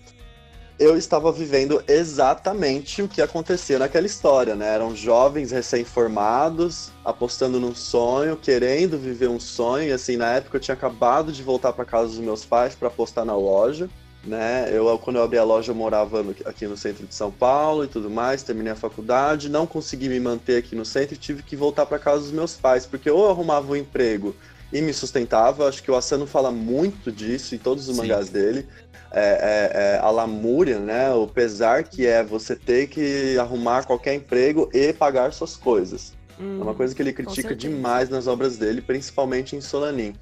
eu 0.82 0.96
estava 0.96 1.30
vivendo 1.30 1.82
exatamente 1.86 3.02
o 3.02 3.08
que 3.08 3.22
acontecia 3.22 3.78
naquela 3.78 4.04
história, 4.04 4.56
né? 4.56 4.74
Eram 4.74 4.96
jovens 4.96 5.52
recém-formados, 5.52 6.90
apostando 7.04 7.60
num 7.60 7.74
sonho, 7.74 8.36
querendo 8.36 8.98
viver 8.98 9.28
um 9.28 9.38
sonho. 9.38 9.88
E 9.88 9.92
assim, 9.92 10.16
na 10.16 10.32
época 10.32 10.56
eu 10.56 10.60
tinha 10.60 10.74
acabado 10.74 11.30
de 11.30 11.40
voltar 11.40 11.72
para 11.72 11.84
casa 11.84 12.08
dos 12.08 12.18
meus 12.18 12.44
pais 12.44 12.74
para 12.74 12.88
apostar 12.88 13.24
na 13.24 13.36
loja, 13.36 13.88
né? 14.24 14.68
Eu 14.72 14.98
quando 14.98 15.16
eu 15.16 15.22
abri 15.22 15.38
a 15.38 15.44
loja 15.44 15.70
eu 15.70 15.76
morava 15.76 16.20
no, 16.20 16.34
aqui 16.44 16.66
no 16.66 16.76
centro 16.76 17.06
de 17.06 17.14
São 17.14 17.30
Paulo 17.30 17.84
e 17.84 17.88
tudo 17.88 18.10
mais, 18.10 18.42
terminei 18.42 18.72
a 18.72 18.76
faculdade, 18.76 19.48
não 19.48 19.68
consegui 19.68 20.08
me 20.08 20.18
manter 20.18 20.56
aqui 20.56 20.74
no 20.74 20.84
centro 20.84 21.14
e 21.14 21.18
tive 21.18 21.44
que 21.44 21.54
voltar 21.54 21.86
para 21.86 21.98
casa 21.98 22.22
dos 22.22 22.32
meus 22.32 22.54
pais, 22.54 22.86
porque 22.86 23.08
ou 23.08 23.24
eu 23.24 23.30
arrumava 23.30 23.70
um 23.70 23.76
emprego 23.76 24.34
e 24.72 24.80
me 24.80 24.92
sustentava. 24.92 25.68
Acho 25.68 25.80
que 25.80 25.90
o 25.92 25.94
Asano 25.94 26.26
fala 26.26 26.50
muito 26.50 27.12
disso 27.12 27.54
em 27.54 27.58
todos 27.58 27.88
os 27.88 27.94
Sim. 27.94 28.02
mangás 28.02 28.28
dele. 28.28 28.66
É, 29.14 29.20
é, 29.20 29.96
é, 29.96 29.98
a 29.98 30.10
lamúria, 30.10 30.78
né? 30.78 31.12
O 31.12 31.26
pesar 31.26 31.84
que 31.84 32.06
é 32.06 32.24
você 32.24 32.56
ter 32.56 32.86
que 32.86 33.36
arrumar 33.38 33.84
qualquer 33.84 34.14
emprego 34.14 34.70
e 34.72 34.90
pagar 34.92 35.32
suas 35.34 35.54
coisas. 35.54 36.14
Hum, 36.40 36.58
é 36.60 36.62
uma 36.62 36.74
coisa 36.74 36.94
que 36.94 37.02
ele 37.02 37.12
critica 37.12 37.54
demais 37.54 38.08
nas 38.08 38.26
obras 38.26 38.56
dele, 38.56 38.80
principalmente 38.80 39.54
em 39.54 39.60
Solanin. 39.60 40.14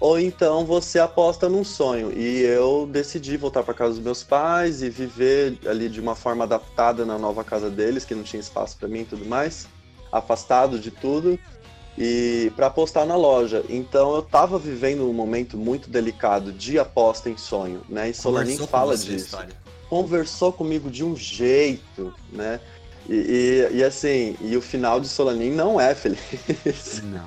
Ou 0.00 0.18
então 0.18 0.66
você 0.66 0.98
aposta 0.98 1.48
num 1.48 1.62
sonho. 1.62 2.12
E 2.18 2.42
eu 2.42 2.88
decidi 2.90 3.36
voltar 3.36 3.62
para 3.62 3.72
casa 3.72 3.90
dos 3.94 4.02
meus 4.02 4.24
pais 4.24 4.82
e 4.82 4.90
viver 4.90 5.56
ali 5.64 5.88
de 5.88 6.00
uma 6.00 6.16
forma 6.16 6.42
adaptada 6.42 7.06
na 7.06 7.16
nova 7.16 7.44
casa 7.44 7.70
deles, 7.70 8.04
que 8.04 8.12
não 8.12 8.24
tinha 8.24 8.40
espaço 8.40 8.76
para 8.76 8.88
mim 8.88 9.02
e 9.02 9.04
tudo 9.04 9.24
mais, 9.24 9.68
afastado 10.10 10.80
de 10.80 10.90
tudo 10.90 11.38
e 11.96 12.52
para 12.56 12.66
apostar 12.66 13.06
na 13.06 13.16
loja. 13.16 13.64
Então 13.68 14.14
eu 14.14 14.20
estava 14.20 14.58
vivendo 14.58 15.08
um 15.08 15.12
momento 15.12 15.56
muito 15.56 15.90
delicado 15.90 16.52
de 16.52 16.78
aposta 16.78 17.28
em 17.28 17.36
sonho, 17.36 17.82
né? 17.88 18.10
E 18.10 18.14
Solanin 18.14 18.56
fala 18.66 18.96
disso. 18.96 19.38
Conversou 19.88 20.52
comigo 20.52 20.90
de 20.90 21.04
um 21.04 21.14
jeito, 21.14 22.14
né? 22.32 22.60
E, 23.08 23.68
e, 23.72 23.78
e, 23.78 23.84
assim, 23.84 24.36
e 24.40 24.56
o 24.56 24.62
final 24.62 25.00
de 25.00 25.08
Solanin 25.08 25.50
não 25.50 25.80
é 25.80 25.94
feliz. 25.94 27.02
Não. 27.02 27.24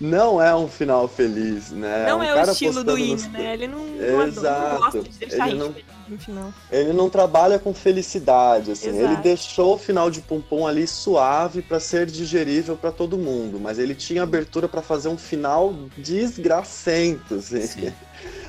Não 0.00 0.42
é 0.42 0.56
um 0.56 0.66
final 0.66 1.06
feliz, 1.06 1.70
né? 1.70 2.06
Não 2.08 2.20
um 2.20 2.22
é 2.22 2.34
o 2.34 2.50
estilo 2.50 2.82
do 2.82 2.98
Ine, 2.98 3.22
né? 3.28 3.52
Ele 3.52 3.68
não, 3.68 3.84
não, 3.84 4.26
Exato. 4.26 4.72
não 4.72 4.80
gosta 4.80 5.02
de 5.02 5.18
deixar 5.18 5.48
ele 5.48 5.58
não, 5.58 5.74
no 6.10 6.18
final. 6.18 6.52
Ele 6.70 6.92
não 6.92 7.08
trabalha 7.08 7.58
com 7.58 7.72
felicidade, 7.72 8.72
assim. 8.72 8.88
Exato. 8.88 9.04
Ele 9.04 9.16
deixou 9.22 9.74
o 9.74 9.78
final 9.78 10.10
de 10.10 10.20
Pum 10.20 10.66
ali 10.66 10.86
suave 10.86 11.62
para 11.62 11.80
ser 11.80 12.06
digerível 12.06 12.76
para 12.76 12.90
todo 12.92 13.16
mundo, 13.16 13.58
mas 13.60 13.78
ele 13.78 13.94
tinha 13.94 14.22
abertura 14.22 14.68
para 14.68 14.82
fazer 14.82 15.08
um 15.08 15.18
final 15.18 15.74
desgracento, 15.96 17.36
assim. 17.36 17.66
Sim. 17.66 17.92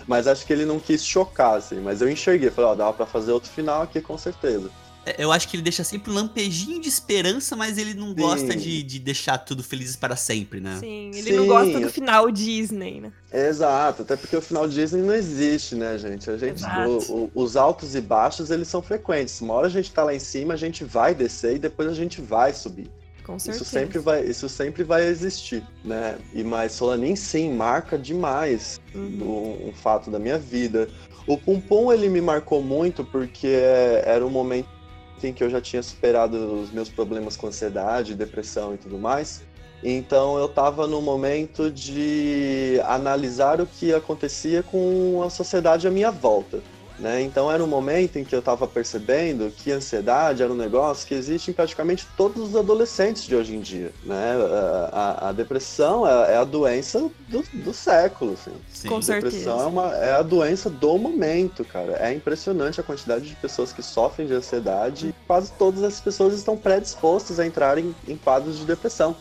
Mas 0.08 0.28
acho 0.28 0.46
que 0.46 0.52
ele 0.52 0.66
não 0.66 0.80
quis 0.80 1.06
chocar, 1.06 1.56
assim. 1.56 1.80
Mas 1.80 2.02
eu 2.02 2.10
enxerguei, 2.10 2.50
falei, 2.50 2.72
ó, 2.72 2.76
dava 2.76 2.92
pra 2.92 3.06
fazer 3.06 3.32
outro 3.32 3.50
final 3.50 3.84
aqui 3.84 4.02
com 4.02 4.18
certeza. 4.18 4.70
É, 5.06 5.24
eu 5.24 5.32
acho 5.32 5.48
que 5.48 5.56
ele 5.56 5.64
deixa 5.64 5.84
sempre 5.84 6.12
um 6.12 6.14
lampejinho 6.14 6.80
de 6.80 6.88
esperança, 6.88 7.56
mas 7.56 7.78
ele 7.78 7.94
não 7.94 8.10
Sim. 8.10 8.16
gosta 8.16 8.56
de, 8.56 8.84
de 8.84 9.00
deixar 9.00 9.38
tudo 9.40 9.64
felizes 9.64 9.96
para 9.96 10.16
sempre, 10.16 10.60
né? 10.60 10.78
Sim, 10.80 11.12
ele 11.14 11.24
Sim. 11.24 11.36
não 11.38 11.48
gosta 11.48 11.80
do 11.80 11.90
final 11.90 12.30
Disney, 12.30 13.02
né? 13.02 13.12
Exato, 13.34 14.04
até 14.04 14.16
porque 14.16 14.36
o 14.36 14.42
final 14.42 14.68
Disney 14.68 15.02
não 15.02 15.14
existe, 15.14 15.76
né, 15.76 15.98
gente? 15.98 16.30
A 16.30 16.38
gente 16.38 16.64
o, 16.64 17.14
o, 17.14 17.32
os 17.34 17.56
altos 17.56 17.96
e 17.96 18.02
baixos, 18.02 18.52
eles 18.52 18.68
são 18.68 18.82
frequentes. 18.82 19.42
Uma 19.42 19.56
hora 19.56 19.68
a 19.68 19.72
gente 19.72 19.92
tá 19.92 20.04
lá 20.04 20.14
em 20.14 20.20
cima, 20.20 20.54
a 20.54 20.58
gente 20.58 20.84
vai 20.84 21.16
descer 21.16 21.56
e 21.56 21.60
depois 21.60 21.90
a 21.90 21.94
gente 21.94 22.22
vai 22.22 22.54
subir. 22.54 22.90
Com 23.24 23.38
certeza. 23.38 23.64
Isso 23.64 23.72
sempre 23.72 24.00
vai, 24.00 24.24
isso 24.24 24.50
sempre 24.50 24.84
vai 24.84 25.06
existir, 25.06 25.64
né? 25.84 26.18
E 26.34 26.44
mais 26.44 26.74
Solanin 26.74 27.16
sim 27.16 27.54
marca 27.54 27.98
demais 27.98 28.82
uhum. 28.94 29.58
um, 29.64 29.70
um 29.70 29.74
fato 29.74 30.10
da 30.12 30.20
minha 30.20 30.38
vida. 30.38 30.90
O 31.28 31.38
Pum 31.38 31.60
Pum 31.60 31.94
ele 31.94 32.10
me 32.10 32.20
marcou 32.20 32.64
muito 32.64 33.04
porque 33.04 33.48
era 34.04 34.26
um 34.26 34.30
momento 34.30 34.68
em 35.28 35.34
que 35.34 35.44
eu 35.44 35.50
já 35.50 35.62
tinha 35.62 35.82
superado 35.82 36.62
os 36.62 36.72
meus 36.72 36.90
problemas 36.90 37.36
com 37.36 37.48
ansiedade, 37.48 38.16
depressão 38.16 38.74
e 38.74 38.78
tudo 38.78 38.98
mais. 38.98 39.42
Então 39.84 40.38
eu 40.38 40.46
estava 40.46 40.86
no 40.86 41.02
momento 41.02 41.72
de 41.72 42.80
analisar 42.86 43.60
o 43.60 43.66
que 43.66 43.94
acontecia 43.94 44.62
com 44.62 45.24
a 45.26 45.30
sociedade 45.30 45.88
à 45.88 45.92
minha 45.92 46.12
volta. 46.12 46.62
Né? 47.02 47.24
Então 47.24 47.52
era 47.52 47.64
um 47.64 47.68
momento 47.68 48.20
em 48.20 48.24
que 48.24 48.36
eu 48.36 48.40
estava 48.40 48.68
percebendo 48.68 49.50
que 49.50 49.72
a 49.72 49.78
ansiedade 49.78 50.44
era 50.44 50.54
um 50.54 50.56
negócio 50.56 51.08
que 51.08 51.16
existe 51.16 51.50
em 51.50 51.54
praticamente 51.54 52.08
todos 52.16 52.50
os 52.50 52.56
adolescentes 52.56 53.24
de 53.24 53.36
hoje 53.36 53.56
em 53.56 53.60
dia. 53.60 53.92
Né? 54.04 54.36
A, 54.92 55.26
a, 55.26 55.30
a 55.30 55.32
depressão 55.32 56.08
é, 56.08 56.34
é, 56.34 56.38
a 56.38 56.44
doença 56.44 57.10
do, 57.28 57.42
do 57.54 57.74
século. 57.74 58.34
Assim. 58.34 58.52
Sim. 58.72 58.88
Com 58.88 58.98
a 58.98 59.00
depressão 59.00 59.62
é, 59.62 59.66
uma, 59.66 59.96
é 59.96 60.12
a 60.12 60.22
doença 60.22 60.70
do 60.70 60.96
momento, 61.00 61.66
cara. 61.66 61.94
É 61.94 62.14
impressionante 62.14 62.80
a 62.80 62.84
quantidade 62.84 63.28
de 63.28 63.36
pessoas 63.36 63.74
que 63.74 63.82
sofrem 63.82 64.28
de 64.28 64.36
ansiedade 64.36 65.08
e 65.08 65.16
quase 65.26 65.52
todas 65.54 65.82
as 65.84 66.00
pessoas 66.00 66.36
estão 66.36 66.56
predispostas 66.56 67.40
a 67.40 67.48
entrar 67.48 67.80
em, 67.80 67.96
em 68.08 68.16
quadros 68.16 68.60
de 68.60 68.66
depressão. 68.66 69.16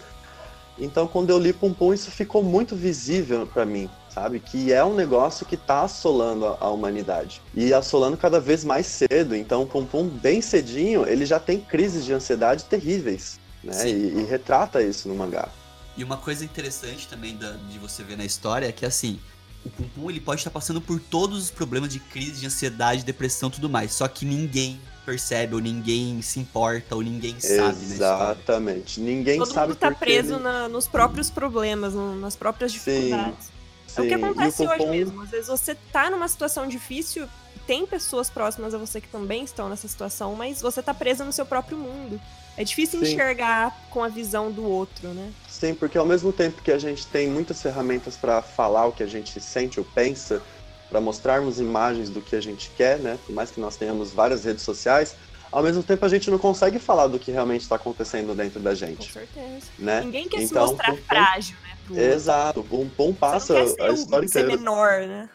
Então, 0.78 1.06
quando 1.06 1.30
eu 1.30 1.38
li 1.38 1.54
Pum 1.54 1.72
Pum, 1.72 1.94
isso 1.94 2.10
ficou 2.10 2.42
muito 2.42 2.76
visível 2.76 3.46
para 3.46 3.64
mim 3.64 3.88
sabe? 4.12 4.40
Que 4.40 4.72
é 4.72 4.84
um 4.84 4.94
negócio 4.94 5.46
que 5.46 5.54
está 5.54 5.82
assolando 5.82 6.46
a, 6.46 6.58
a, 6.60 6.70
humanidade. 6.70 7.40
E 7.54 7.72
assolando 7.72 8.16
cada 8.16 8.40
vez 8.40 8.64
mais 8.64 8.86
cedo. 8.86 9.34
Então, 9.34 9.66
Pum 9.66 9.84
Pum, 9.84 10.08
bem 10.08 10.40
cedinho, 10.40 11.06
ele 11.06 11.24
já 11.24 11.38
tem 11.38 11.60
crises 11.60 12.04
de 12.04 12.12
ansiedade 12.12 12.64
terríveis, 12.64 13.38
né? 13.62 13.88
E, 13.88 14.20
e, 14.20 14.24
retrata 14.24 14.82
isso 14.82 15.08
no 15.08 15.14
mangá. 15.14 15.48
E 15.96 16.04
uma 16.04 16.16
coisa 16.16 16.44
interessante 16.44 17.08
também 17.08 17.36
da, 17.36 17.52
de 17.52 17.78
você 17.78 18.02
ver 18.02 18.16
na 18.16 18.24
história 18.24 18.66
é 18.66 18.72
que, 18.72 18.84
assim, 18.84 19.18
o 19.64 19.70
Pum 19.70 19.88
Pum, 19.94 20.10
ele 20.10 20.20
pode 20.20 20.40
estar 20.40 20.50
passando 20.50 20.80
por 20.80 21.00
todos 21.00 21.38
os 21.44 21.50
problemas 21.50 21.92
de 21.92 22.00
crise, 22.00 22.40
de 22.40 22.46
ansiedade, 22.46 23.04
depressão 23.04 23.48
e 23.48 23.52
tudo 23.52 23.68
mais. 23.68 23.92
Só 23.92 24.08
que 24.08 24.24
ninguém 24.24 24.80
percebe, 25.04 25.54
ou 25.54 25.60
ninguém 25.60 26.22
se 26.22 26.38
importa, 26.38 26.94
ou 26.94 27.02
ninguém 27.02 27.38
sabe, 27.40 27.82
Exatamente. 27.82 29.00
Ninguém 29.00 29.38
Todo 29.38 29.52
sabe 29.52 29.68
mundo 29.68 29.78
tá 29.78 29.90
preso 29.90 30.34
ele... 30.34 30.42
na, 30.42 30.68
nos 30.68 30.86
próprios 30.86 31.30
problemas, 31.30 31.94
nas 31.94 32.36
próprias 32.36 32.72
dificuldades. 32.72 33.46
Sim. 33.46 33.59
Sim, 33.94 34.02
é 34.02 34.04
o 34.04 34.08
que 34.08 34.14
acontece 34.14 34.66
hoje 34.66 34.86
mesmo. 34.86 35.22
Às 35.22 35.30
vezes 35.30 35.48
você 35.48 35.74
tá 35.92 36.10
numa 36.10 36.28
situação 36.28 36.66
difícil, 36.68 37.28
tem 37.66 37.86
pessoas 37.86 38.30
próximas 38.30 38.74
a 38.74 38.78
você 38.78 39.00
que 39.00 39.08
também 39.08 39.44
estão 39.44 39.68
nessa 39.68 39.88
situação, 39.88 40.34
mas 40.34 40.60
você 40.60 40.82
tá 40.82 40.94
presa 40.94 41.24
no 41.24 41.32
seu 41.32 41.44
próprio 41.44 41.76
mundo. 41.76 42.20
É 42.56 42.64
difícil 42.64 43.00
Sim. 43.00 43.12
enxergar 43.12 43.74
com 43.90 44.02
a 44.02 44.08
visão 44.08 44.50
do 44.50 44.64
outro, 44.64 45.08
né? 45.08 45.32
Sim, 45.48 45.74
porque 45.74 45.96
ao 45.96 46.04
mesmo 46.04 46.32
tempo 46.32 46.62
que 46.62 46.72
a 46.72 46.78
gente 46.78 47.06
tem 47.06 47.28
muitas 47.28 47.62
ferramentas 47.62 48.16
para 48.16 48.42
falar 48.42 48.86
o 48.86 48.92
que 48.92 49.02
a 49.02 49.06
gente 49.06 49.40
sente 49.40 49.78
ou 49.78 49.86
pensa, 49.94 50.42
para 50.90 51.00
mostrarmos 51.00 51.60
imagens 51.60 52.10
do 52.10 52.20
que 52.20 52.34
a 52.34 52.40
gente 52.40 52.70
quer, 52.76 52.98
né? 52.98 53.18
Por 53.24 53.32
mais 53.34 53.50
que 53.50 53.60
nós 53.60 53.76
tenhamos 53.76 54.12
várias 54.12 54.44
redes 54.44 54.62
sociais, 54.62 55.14
ao 55.52 55.62
mesmo 55.62 55.82
tempo 55.82 56.04
a 56.04 56.08
gente 56.08 56.30
não 56.30 56.38
consegue 56.38 56.78
falar 56.78 57.06
do 57.06 57.18
que 57.18 57.30
realmente 57.30 57.62
está 57.62 57.76
acontecendo 57.76 58.34
dentro 58.34 58.60
da 58.60 58.74
gente. 58.74 59.06
Com 59.06 59.12
certeza. 59.12 59.66
Né? 59.78 60.00
Ninguém 60.02 60.28
quer 60.28 60.42
então, 60.42 60.66
se 60.66 60.72
mostrar 60.72 60.96
frágil, 60.96 61.56
né? 61.62 61.69
Exato. 61.98 62.60
O 62.60 62.64
Pompom 62.64 63.12
passa 63.12 63.58
a 63.58 63.64
história 63.64 64.28
ser 64.28 64.40
inteira. 64.40 64.56
menor, 64.56 65.00
né? 65.06 65.28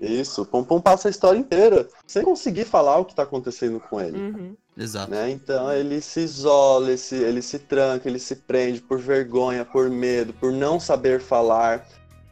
Isso, 0.00 0.42
o 0.42 0.46
Pompom 0.46 0.80
passa 0.80 1.08
a 1.08 1.10
história 1.10 1.38
inteira 1.38 1.86
sem 2.06 2.22
conseguir 2.22 2.64
falar 2.64 2.98
o 2.98 3.04
que 3.04 3.12
está 3.12 3.22
acontecendo 3.22 3.78
com 3.78 4.00
ele. 4.00 4.16
Uhum. 4.16 4.56
Exato. 4.76 5.10
Né? 5.10 5.30
Então 5.30 5.70
ele 5.70 6.00
se 6.00 6.20
isola, 6.20 6.88
ele 6.88 6.96
se, 6.96 7.14
ele 7.16 7.42
se 7.42 7.58
tranca, 7.58 8.08
ele 8.08 8.18
se 8.18 8.34
prende 8.34 8.80
por 8.80 8.98
vergonha, 8.98 9.62
por 9.62 9.90
medo, 9.90 10.32
por 10.32 10.52
não 10.52 10.80
saber 10.80 11.20
falar. 11.20 11.86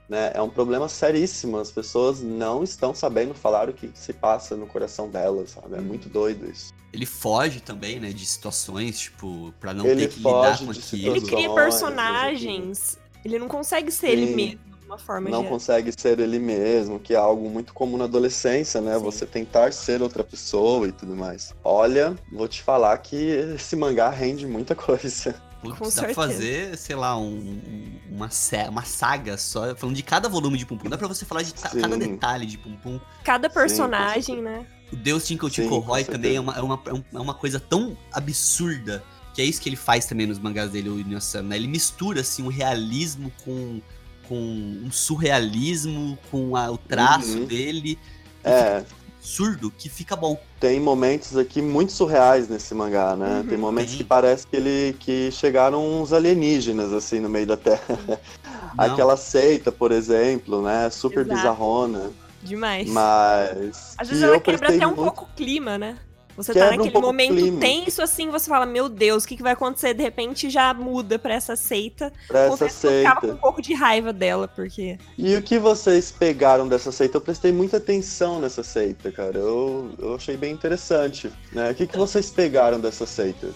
Né? 0.09 0.31
É 0.33 0.41
um 0.41 0.49
problema 0.49 0.89
seríssimo. 0.89 1.59
As 1.59 1.71
pessoas 1.71 2.23
não 2.23 2.65
estão 2.65 2.95
sabendo 2.95 3.35
falar 3.35 3.69
o 3.69 3.75
que 3.75 3.91
se 3.93 4.15
passa 4.15 4.57
no 4.57 4.67
coração 4.67 5.11
delas, 5.11 5.51
sabe? 5.51 5.77
É 5.77 5.81
muito 5.81 6.09
doido 6.09 6.51
isso. 6.51 6.73
Ele 6.91 7.05
foge 7.05 7.61
também, 7.61 8.01
né, 8.01 8.11
de 8.13 8.25
situações, 8.25 8.99
tipo, 8.99 9.53
pra 9.61 9.75
não 9.75 9.85
ele 9.85 10.09
ter 10.09 10.15
que 10.15 10.19
lidar 10.21 10.59
com 10.59 10.71
aquilo. 10.71 11.17
Ele 11.17 11.27
cria 11.27 11.53
personagens. 11.53 12.99
Ele 13.25 13.39
não 13.39 13.49
consegue 13.49 13.91
ser 13.91 14.09
Sim. 14.09 14.13
ele 14.13 14.35
mesmo 14.35 14.69
uma 14.89 14.99
forma 14.99 15.29
Não 15.29 15.45
consegue 15.45 15.93
ser 15.97 16.19
ele 16.19 16.39
mesmo, 16.39 16.99
que 16.99 17.13
é 17.13 17.17
algo 17.17 17.49
muito 17.51 17.75
comum 17.75 17.99
na 17.99 18.05
adolescência, 18.05 18.81
né? 18.81 18.97
Sim. 18.97 19.05
Você 19.05 19.27
tentar 19.27 19.73
ser 19.73 20.03
outra 20.03 20.25
pessoa 20.25 20.89
e 20.89 20.93
tudo 20.93 21.15
mais. 21.15 21.55
Olha, 21.63 22.17
vou 22.33 22.49
te 22.49 22.63
falar 22.63 22.97
que 22.99 23.17
esse 23.17 23.77
mangá 23.77 24.09
rende 24.09 24.47
muita 24.47 24.75
coisa. 24.75 25.35
Putz, 25.61 25.97
dá 25.97 26.05
pra 26.05 26.15
fazer, 26.15 26.79
sei 26.79 26.95
lá, 26.95 27.19
um, 27.19 27.61
uma, 28.09 28.31
uma 28.69 28.85
saga 28.85 29.37
só, 29.37 29.75
falando 29.75 29.97
de 29.97 30.05
cada 30.05 30.29
volume 30.29 30.57
de 30.57 30.65
Pum 30.65 30.79
Pum. 30.79 30.89
Dá 30.89 30.97
pra 30.97 31.09
você 31.09 31.25
falar 31.25 31.43
de 31.43 31.49
Sim. 31.49 31.81
cada 31.81 31.97
detalhe 31.97 32.47
de 32.47 32.57
Pum 32.57 32.77
Pum. 32.77 33.01
Cada 33.25 33.51
personagem, 33.51 34.37
Sim, 34.37 34.43
né? 34.43 34.65
O 34.93 34.97
Deus 34.97 35.27
Tinkle 35.27 35.51
Tinkle 35.51 35.81
Roy 35.81 36.05
também 36.05 36.37
é 36.37 36.41
uma, 36.41 36.57
é, 36.57 36.63
uma, 36.63 36.81
é 37.13 37.19
uma 37.19 37.35
coisa 37.35 37.61
tão 37.61 37.97
absurda 38.13 39.03
que 39.39 39.43
é 39.43 39.45
isso 39.45 39.61
que 39.61 39.69
ele 39.69 39.77
faz 39.77 40.05
também 40.05 40.27
nos 40.27 40.41
mangás 40.41 40.73
dele, 40.73 40.89
o 40.89 40.99
Inuyasha, 40.99 41.41
né? 41.45 41.55
Ele 41.55 41.69
mistura, 41.69 42.23
assim, 42.23 42.43
o 42.43 42.49
realismo 42.49 43.31
com 43.45 43.81
com 44.29 44.35
um 44.35 44.91
surrealismo, 44.91 46.19
com 46.29 46.55
a, 46.55 46.71
o 46.73 46.77
traço 46.77 47.39
uhum. 47.39 47.45
dele. 47.47 47.97
É. 48.43 48.83
Absurdo, 49.17 49.71
que 49.71 49.89
fica 49.89 50.17
bom. 50.17 50.39
Tem 50.59 50.81
momentos 50.81 51.37
aqui 51.37 51.63
muito 51.63 51.93
surreais 51.93 52.49
nesse 52.49 52.75
mangá, 52.75 53.15
né? 53.15 53.39
Uhum, 53.39 53.47
tem 53.47 53.57
momentos 53.57 53.93
tem. 53.93 53.99
que 53.99 54.05
parece 54.05 54.45
que 54.45 54.57
ele 54.57 54.97
que 54.99 55.31
chegaram 55.31 56.03
uns 56.03 56.13
alienígenas 56.13 56.93
assim 56.93 57.21
no 57.21 57.29
meio 57.29 57.47
da 57.47 57.57
Terra. 57.57 58.21
Aquela 58.77 59.17
seita, 59.17 59.71
por 59.71 59.93
exemplo, 59.93 60.61
né? 60.61 60.91
Super 60.91 61.25
Exato. 61.25 61.37
bizarrona. 61.37 62.11
Demais. 62.43 62.91
Mas. 62.91 63.95
Às 63.97 64.09
vezes 64.09 64.25
ela 64.25 64.41
quebra 64.41 64.75
até 64.75 64.85
um 64.85 64.91
muito... 64.91 65.03
pouco 65.05 65.25
o 65.25 65.37
clima, 65.37 65.79
né? 65.79 65.97
Você 66.39 66.55
tá 66.55 66.71
naquele 66.71 66.97
um 66.97 67.01
momento 67.01 67.59
tenso, 67.59 68.01
assim, 68.01 68.31
você 68.31 68.49
fala, 68.49 68.65
meu 68.65 68.89
Deus, 68.89 69.25
o 69.25 69.29
que, 69.29 69.37
que 69.37 69.43
vai 69.43 69.55
acontecer? 69.55 69.93
De 69.93 70.05
repente 70.05 70.49
já 70.49 70.73
muda 70.73 71.19
pra 71.19 71.35
essa 71.35 71.57
seita. 71.57 72.13
Pra 72.29 72.45
essa 72.45 72.69
seita. 72.69 72.95
Eu 72.95 72.99
ficava 73.01 73.21
com 73.21 73.33
um 73.33 73.37
pouco 73.37 73.61
de 73.61 73.75
raiva 73.75 74.13
dela, 74.13 74.47
porque. 74.47 74.97
E 75.19 75.35
o 75.35 75.43
que 75.43 75.59
vocês 75.59 76.13
pegaram 76.13 76.69
dessa 76.69 76.93
seita? 76.93 77.17
Eu 77.17 77.21
prestei 77.21 77.51
muita 77.51 77.79
atenção 77.79 78.41
nessa 78.41 78.63
seita, 78.63 79.11
cara. 79.11 79.37
Eu, 79.37 79.91
eu 79.99 80.15
achei 80.15 80.37
bem 80.37 80.53
interessante. 80.53 81.29
Né? 81.53 81.73
O 81.73 81.75
que, 81.75 81.89
que 81.89 81.99
vocês 81.99 82.31
pegaram 82.31 82.79
dessa 82.79 83.05
seita? 83.05 83.49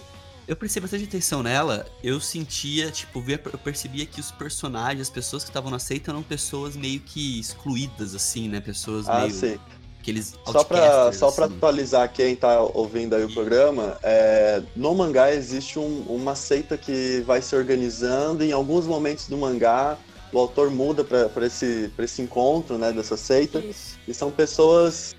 eu 0.45 0.57
prestei 0.57 0.81
bastante 0.81 1.05
atenção 1.05 1.41
nela, 1.41 1.85
eu 2.03 2.19
sentia, 2.19 2.91
tipo, 2.91 3.23
eu 3.25 3.59
percebia 3.59 4.05
que 4.05 4.19
os 4.19 4.29
personagens, 4.29 5.03
as 5.03 5.09
pessoas 5.09 5.41
que 5.43 5.49
estavam 5.49 5.71
na 5.71 5.79
seita 5.79 6.11
eram 6.11 6.21
pessoas 6.21 6.75
meio 6.75 6.99
que 6.99 7.39
excluídas, 7.39 8.13
assim, 8.13 8.49
né? 8.49 8.59
Pessoas 8.59 9.07
ah, 9.07 9.21
meio. 9.21 9.33
Sim. 9.33 9.57
Aqueles 10.03 10.37
só 10.45 10.65
para 10.65 11.13
só 11.13 11.29
assim. 11.29 11.43
atualizar 11.43 12.11
quem 12.11 12.35
tá 12.35 12.59
ouvindo 12.59 13.15
aí 13.15 13.23
o 13.23 13.33
programa, 13.33 13.97
é, 14.03 14.61
no 14.75 14.93
mangá 14.93 15.33
existe 15.33 15.79
um, 15.79 16.01
uma 16.09 16.35
seita 16.35 16.77
que 16.77 17.23
vai 17.25 17.41
se 17.41 17.55
organizando. 17.55 18.43
E 18.43 18.49
em 18.49 18.51
alguns 18.51 18.85
momentos 18.85 19.29
do 19.29 19.37
mangá, 19.37 19.97
o 20.33 20.37
autor 20.37 20.69
muda 20.69 21.05
para 21.05 21.45
esse, 21.45 21.89
esse 21.97 22.21
encontro 22.21 22.77
né, 22.77 22.91
dessa 22.91 23.15
seita. 23.15 23.59
Isso. 23.59 23.97
E 24.05 24.13
são 24.13 24.29
pessoas, 24.29 25.15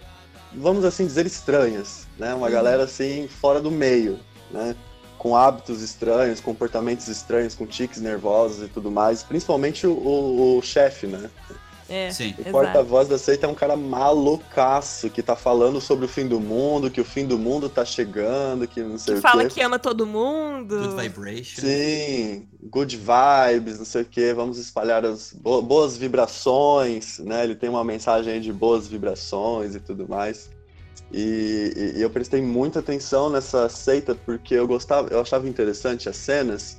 vamos 0.52 0.84
assim 0.84 1.06
dizer, 1.06 1.24
estranhas. 1.24 2.06
Né? 2.18 2.34
Uma 2.34 2.48
uhum. 2.48 2.52
galera 2.52 2.84
assim, 2.84 3.26
fora 3.26 3.62
do 3.62 3.70
meio. 3.70 4.20
Né? 4.50 4.76
Com 5.16 5.34
hábitos 5.34 5.80
estranhos, 5.80 6.40
comportamentos 6.40 7.08
estranhos, 7.08 7.54
com 7.54 7.64
tiques 7.64 8.02
nervosos 8.02 8.66
e 8.66 8.68
tudo 8.68 8.90
mais. 8.90 9.22
Principalmente 9.22 9.86
o, 9.86 9.92
o, 9.92 10.58
o 10.58 10.62
chefe, 10.62 11.06
né? 11.06 11.30
É, 11.88 12.10
Sim. 12.10 12.34
O 12.38 12.50
porta-voz 12.50 13.08
da 13.08 13.18
seita 13.18 13.46
é 13.46 13.48
um 13.48 13.54
cara 13.54 13.76
malucaço 13.76 15.10
que 15.10 15.22
tá 15.22 15.36
falando 15.36 15.80
sobre 15.80 16.06
o 16.06 16.08
fim 16.08 16.26
do 16.26 16.40
mundo, 16.40 16.90
que 16.90 17.00
o 17.00 17.04
fim 17.04 17.26
do 17.26 17.38
mundo 17.38 17.68
tá 17.68 17.84
chegando, 17.84 18.66
que 18.66 18.80
não 18.80 18.96
sei 18.98 19.14
que 19.14 19.18
o 19.18 19.22
quê. 19.22 19.28
fala 19.28 19.46
que 19.46 19.60
ama 19.60 19.78
todo 19.78 20.06
mundo. 20.06 20.78
Good 20.78 21.02
vibration. 21.02 21.60
Sim, 21.60 22.48
good 22.62 22.96
vibes, 22.96 23.78
não 23.78 23.84
sei 23.84 24.02
o 24.02 24.06
quê. 24.06 24.32
Vamos 24.32 24.58
espalhar 24.58 25.04
as 25.04 25.32
boas 25.32 25.96
vibrações, 25.96 27.18
né? 27.18 27.44
Ele 27.44 27.54
tem 27.54 27.68
uma 27.68 27.84
mensagem 27.84 28.40
de 28.40 28.52
boas 28.52 28.88
vibrações 28.88 29.74
e 29.74 29.80
tudo 29.80 30.08
mais. 30.08 30.48
E, 31.12 31.94
e, 31.96 32.02
eu 32.02 32.10
prestei 32.10 32.40
muita 32.40 32.80
atenção 32.80 33.28
nessa 33.28 33.68
seita 33.68 34.14
porque 34.14 34.54
eu 34.54 34.66
gostava, 34.66 35.08
eu 35.12 35.20
achava 35.20 35.48
interessante 35.48 36.08
as 36.08 36.16
cenas 36.16 36.78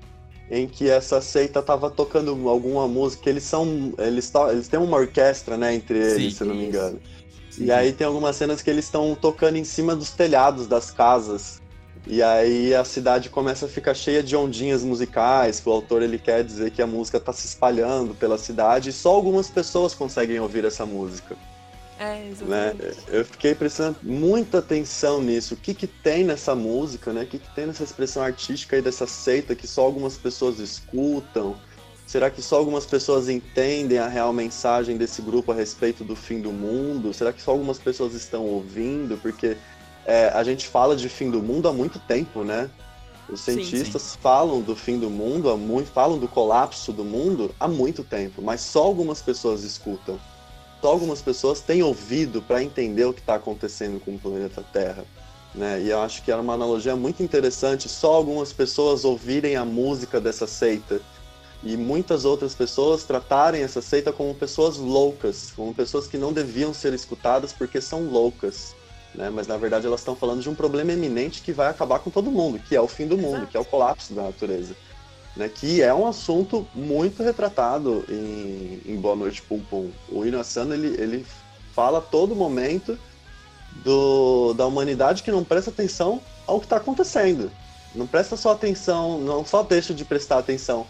em 0.49 0.67
que 0.67 0.89
essa 0.89 1.21
seita 1.21 1.61
tava 1.61 1.89
tocando 1.89 2.47
alguma 2.47 2.87
música. 2.87 3.29
Eles 3.29 3.43
são. 3.43 3.93
Eles, 3.97 4.31
eles 4.51 4.67
têm 4.67 4.79
uma 4.79 4.97
orquestra, 4.97 5.57
né, 5.57 5.73
entre 5.73 5.97
eles, 5.97 6.33
Sim, 6.33 6.37
se 6.37 6.43
não 6.43 6.55
me 6.55 6.65
engano. 6.65 6.99
Sim. 7.49 7.65
E 7.65 7.71
aí 7.71 7.93
tem 7.93 8.05
algumas 8.05 8.35
cenas 8.35 8.61
que 8.61 8.69
eles 8.69 8.85
estão 8.85 9.15
tocando 9.15 9.57
em 9.57 9.63
cima 9.63 9.95
dos 9.95 10.11
telhados 10.11 10.67
das 10.67 10.91
casas. 10.91 11.61
E 12.07 12.21
aí 12.21 12.75
a 12.75 12.83
cidade 12.83 13.29
começa 13.29 13.65
a 13.65 13.69
ficar 13.69 13.95
cheia 13.95 14.21
de 14.21 14.35
ondinhas 14.35 14.83
musicais, 14.83 15.59
que 15.59 15.67
o 15.67 15.71
autor 15.71 16.03
ele 16.03 16.19
quer 16.19 16.43
dizer 16.43 16.69
que 16.69 16.81
a 16.81 16.85
música 16.85 17.17
está 17.17 17.33
se 17.33 17.47
espalhando 17.47 18.13
pela 18.13 18.37
cidade 18.37 18.89
e 18.89 18.93
só 18.93 19.09
algumas 19.09 19.49
pessoas 19.49 19.95
conseguem 19.95 20.39
ouvir 20.39 20.65
essa 20.65 20.85
música. 20.85 21.35
É, 21.99 22.27
exatamente. 22.27 22.83
Né? 22.83 22.93
Eu 23.07 23.25
fiquei 23.25 23.55
prestando 23.55 23.97
muita 24.03 24.59
atenção 24.59 25.21
nisso. 25.21 25.53
O 25.53 25.57
que, 25.57 25.73
que 25.73 25.87
tem 25.87 26.23
nessa 26.23 26.53
música, 26.53 27.13
né? 27.13 27.23
O 27.23 27.27
que, 27.27 27.39
que 27.39 27.55
tem 27.55 27.65
nessa 27.65 27.83
expressão 27.83 28.21
artística 28.21 28.75
aí 28.75 28.81
dessa 28.81 29.07
seita 29.07 29.55
que 29.55 29.67
só 29.67 29.81
algumas 29.81 30.17
pessoas 30.17 30.59
escutam? 30.59 31.55
Será 32.05 32.29
que 32.29 32.41
só 32.41 32.57
algumas 32.57 32.85
pessoas 32.85 33.29
entendem 33.29 33.97
a 33.97 34.07
real 34.07 34.31
mensagem 34.31 34.97
desse 34.97 35.21
grupo 35.21 35.51
a 35.51 35.55
respeito 35.55 36.03
do 36.03 36.15
fim 36.15 36.41
do 36.41 36.51
mundo? 36.51 37.13
Será 37.13 37.33
que 37.33 37.41
só 37.41 37.51
algumas 37.51 37.79
pessoas 37.79 38.13
estão 38.13 38.43
ouvindo? 38.45 39.17
Porque 39.17 39.57
é, 40.05 40.27
a 40.29 40.43
gente 40.43 40.67
fala 40.67 40.95
de 40.95 41.09
fim 41.09 41.31
do 41.31 41.41
mundo 41.41 41.67
há 41.67 41.73
muito 41.73 41.97
tempo, 41.97 42.43
né? 42.43 42.69
Os 43.27 43.41
cientistas 43.41 44.01
sim, 44.03 44.09
sim. 44.09 44.17
falam 44.21 44.61
do 44.61 44.75
fim 44.75 44.99
do 44.99 45.09
mundo, 45.09 45.49
há 45.49 45.57
muito, 45.57 45.89
falam 45.89 46.19
do 46.19 46.27
colapso 46.27 46.93
do 46.93 47.03
mundo 47.03 47.55
há 47.59 47.67
muito 47.67 48.03
tempo, 48.03 48.39
mas 48.39 48.61
só 48.61 48.83
algumas 48.83 49.19
pessoas 49.19 49.63
escutam 49.63 50.19
só 50.81 50.89
algumas 50.89 51.21
pessoas 51.21 51.61
têm 51.61 51.81
ouvido 51.81 52.41
para 52.41 52.63
entender 52.63 53.05
o 53.05 53.13
que 53.13 53.19
está 53.19 53.35
acontecendo 53.35 53.99
com 53.99 54.15
o 54.15 54.19
planeta 54.19 54.63
Terra. 54.73 55.05
Né? 55.53 55.81
E 55.81 55.89
eu 55.89 56.01
acho 56.01 56.21
que 56.21 56.31
era 56.31 56.41
uma 56.41 56.53
analogia 56.53 56.95
muito 56.95 57.23
interessante 57.23 57.87
só 57.87 58.13
algumas 58.13 58.51
pessoas 58.51 59.05
ouvirem 59.05 59.55
a 59.55 59.63
música 59.63 60.19
dessa 60.19 60.45
seita 60.45 60.99
e 61.63 61.77
muitas 61.77 62.25
outras 62.25 62.53
pessoas 62.53 63.03
tratarem 63.03 63.63
essa 63.63 63.81
seita 63.81 64.11
como 64.11 64.35
pessoas 64.35 64.77
loucas, 64.77 65.51
como 65.55 65.73
pessoas 65.73 66.07
que 66.07 66.17
não 66.17 66.33
deviam 66.33 66.73
ser 66.73 66.93
escutadas 66.93 67.53
porque 67.53 67.79
são 67.79 68.03
loucas. 68.03 68.75
Né? 69.15 69.29
Mas 69.29 69.47
na 69.47 69.55
verdade 69.55 69.87
elas 69.87 70.01
estão 70.01 70.15
falando 70.15 70.41
de 70.41 70.49
um 70.49 70.55
problema 70.55 70.91
eminente 70.91 71.41
que 71.41 71.53
vai 71.53 71.69
acabar 71.69 71.99
com 71.99 72.09
todo 72.09 72.29
mundo, 72.29 72.59
que 72.59 72.75
é 72.75 72.81
o 72.81 72.87
fim 72.87 73.07
do 73.07 73.17
mundo, 73.17 73.37
Exato. 73.37 73.47
que 73.47 73.57
é 73.57 73.59
o 73.59 73.65
colapso 73.65 74.13
da 74.13 74.23
natureza 74.23 74.75
né, 75.35 75.49
que 75.49 75.81
é 75.81 75.93
um 75.93 76.07
assunto 76.07 76.67
muito 76.73 77.21
retratado 77.21 78.05
em, 78.09 78.81
em 78.85 78.95
Boa 78.95 79.15
Noite 79.15 79.41
Pum 79.41 79.59
Pum. 79.59 79.91
O 80.09 80.25
Inuyasha, 80.25 80.61
ele, 80.61 81.01
ele 81.01 81.25
fala 81.73 81.97
a 81.97 82.01
todo 82.01 82.35
momento 82.35 82.97
do, 83.83 84.53
da 84.53 84.65
humanidade 84.65 85.23
que 85.23 85.31
não 85.31 85.43
presta 85.43 85.69
atenção 85.69 86.21
ao 86.47 86.59
que 86.59 86.65
está 86.65 86.77
acontecendo. 86.77 87.51
Não 87.93 88.07
presta 88.07 88.37
só 88.37 88.51
atenção, 88.51 89.19
não 89.19 89.45
só 89.45 89.63
deixa 89.63 89.93
de 89.93 90.05
prestar 90.05 90.37
atenção 90.37 90.85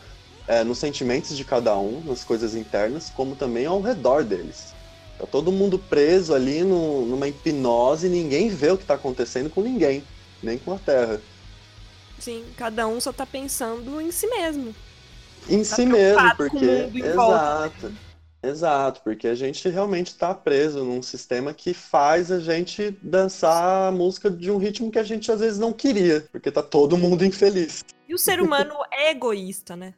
é, 0.47 0.63
nos 0.63 0.77
sentimentos 0.77 1.36
de 1.36 1.43
cada 1.43 1.75
um, 1.77 2.01
nas 2.05 2.23
coisas 2.23 2.55
internas, 2.55 3.12
como 3.15 3.36
também 3.36 3.65
ao 3.65 3.81
redor 3.81 4.23
deles. 4.23 4.73
Tá 5.17 5.25
todo 5.25 5.51
mundo 5.51 5.79
preso 5.79 6.34
ali 6.34 6.62
no, 6.62 7.05
numa 7.05 7.27
hipnose 7.27 8.10
ninguém 8.10 8.49
vê 8.49 8.71
o 8.71 8.77
que 8.77 8.84
está 8.84 8.95
acontecendo 8.95 9.49
com 9.49 9.62
ninguém, 9.62 10.03
nem 10.43 10.58
com 10.58 10.73
a 10.73 10.77
Terra. 10.77 11.21
Sim, 12.19 12.45
cada 12.58 12.88
um 12.88 12.99
só 12.99 13.12
tá 13.12 13.25
pensando 13.25 13.99
em 14.01 14.12
si 14.12 14.28
mesmo. 14.28 14.75
Em 15.49 15.60
tá 15.60 15.75
si 15.75 15.86
mesmo, 15.86 16.36
porque. 16.36 16.65
Exato. 16.93 17.93
Exato, 18.45 19.01
porque 19.04 19.28
a 19.28 19.34
gente 19.34 19.67
realmente 19.69 20.08
está 20.08 20.32
preso 20.32 20.84
num 20.84 21.01
sistema 21.01 21.51
que 21.51 21.73
faz 21.73 22.32
a 22.32 22.39
gente 22.39 22.95
dançar 23.01 23.88
a 23.88 23.91
música 23.91 24.30
de 24.30 24.51
um 24.51 24.58
ritmo 24.58 24.91
que 24.91 24.99
a 24.99 25.04
gente 25.04 25.32
às 25.32 25.39
vezes 25.39 25.58
não 25.58 25.73
queria, 25.73 26.28
porque 26.32 26.51
tá 26.51 26.62
todo 26.62 26.95
mundo 26.95 27.25
infeliz. 27.25 27.84
E 28.08 28.13
o 28.13 28.19
ser 28.19 28.39
humano 28.39 28.75
é 28.93 29.10
egoísta, 29.10 29.75
né? 29.75 29.95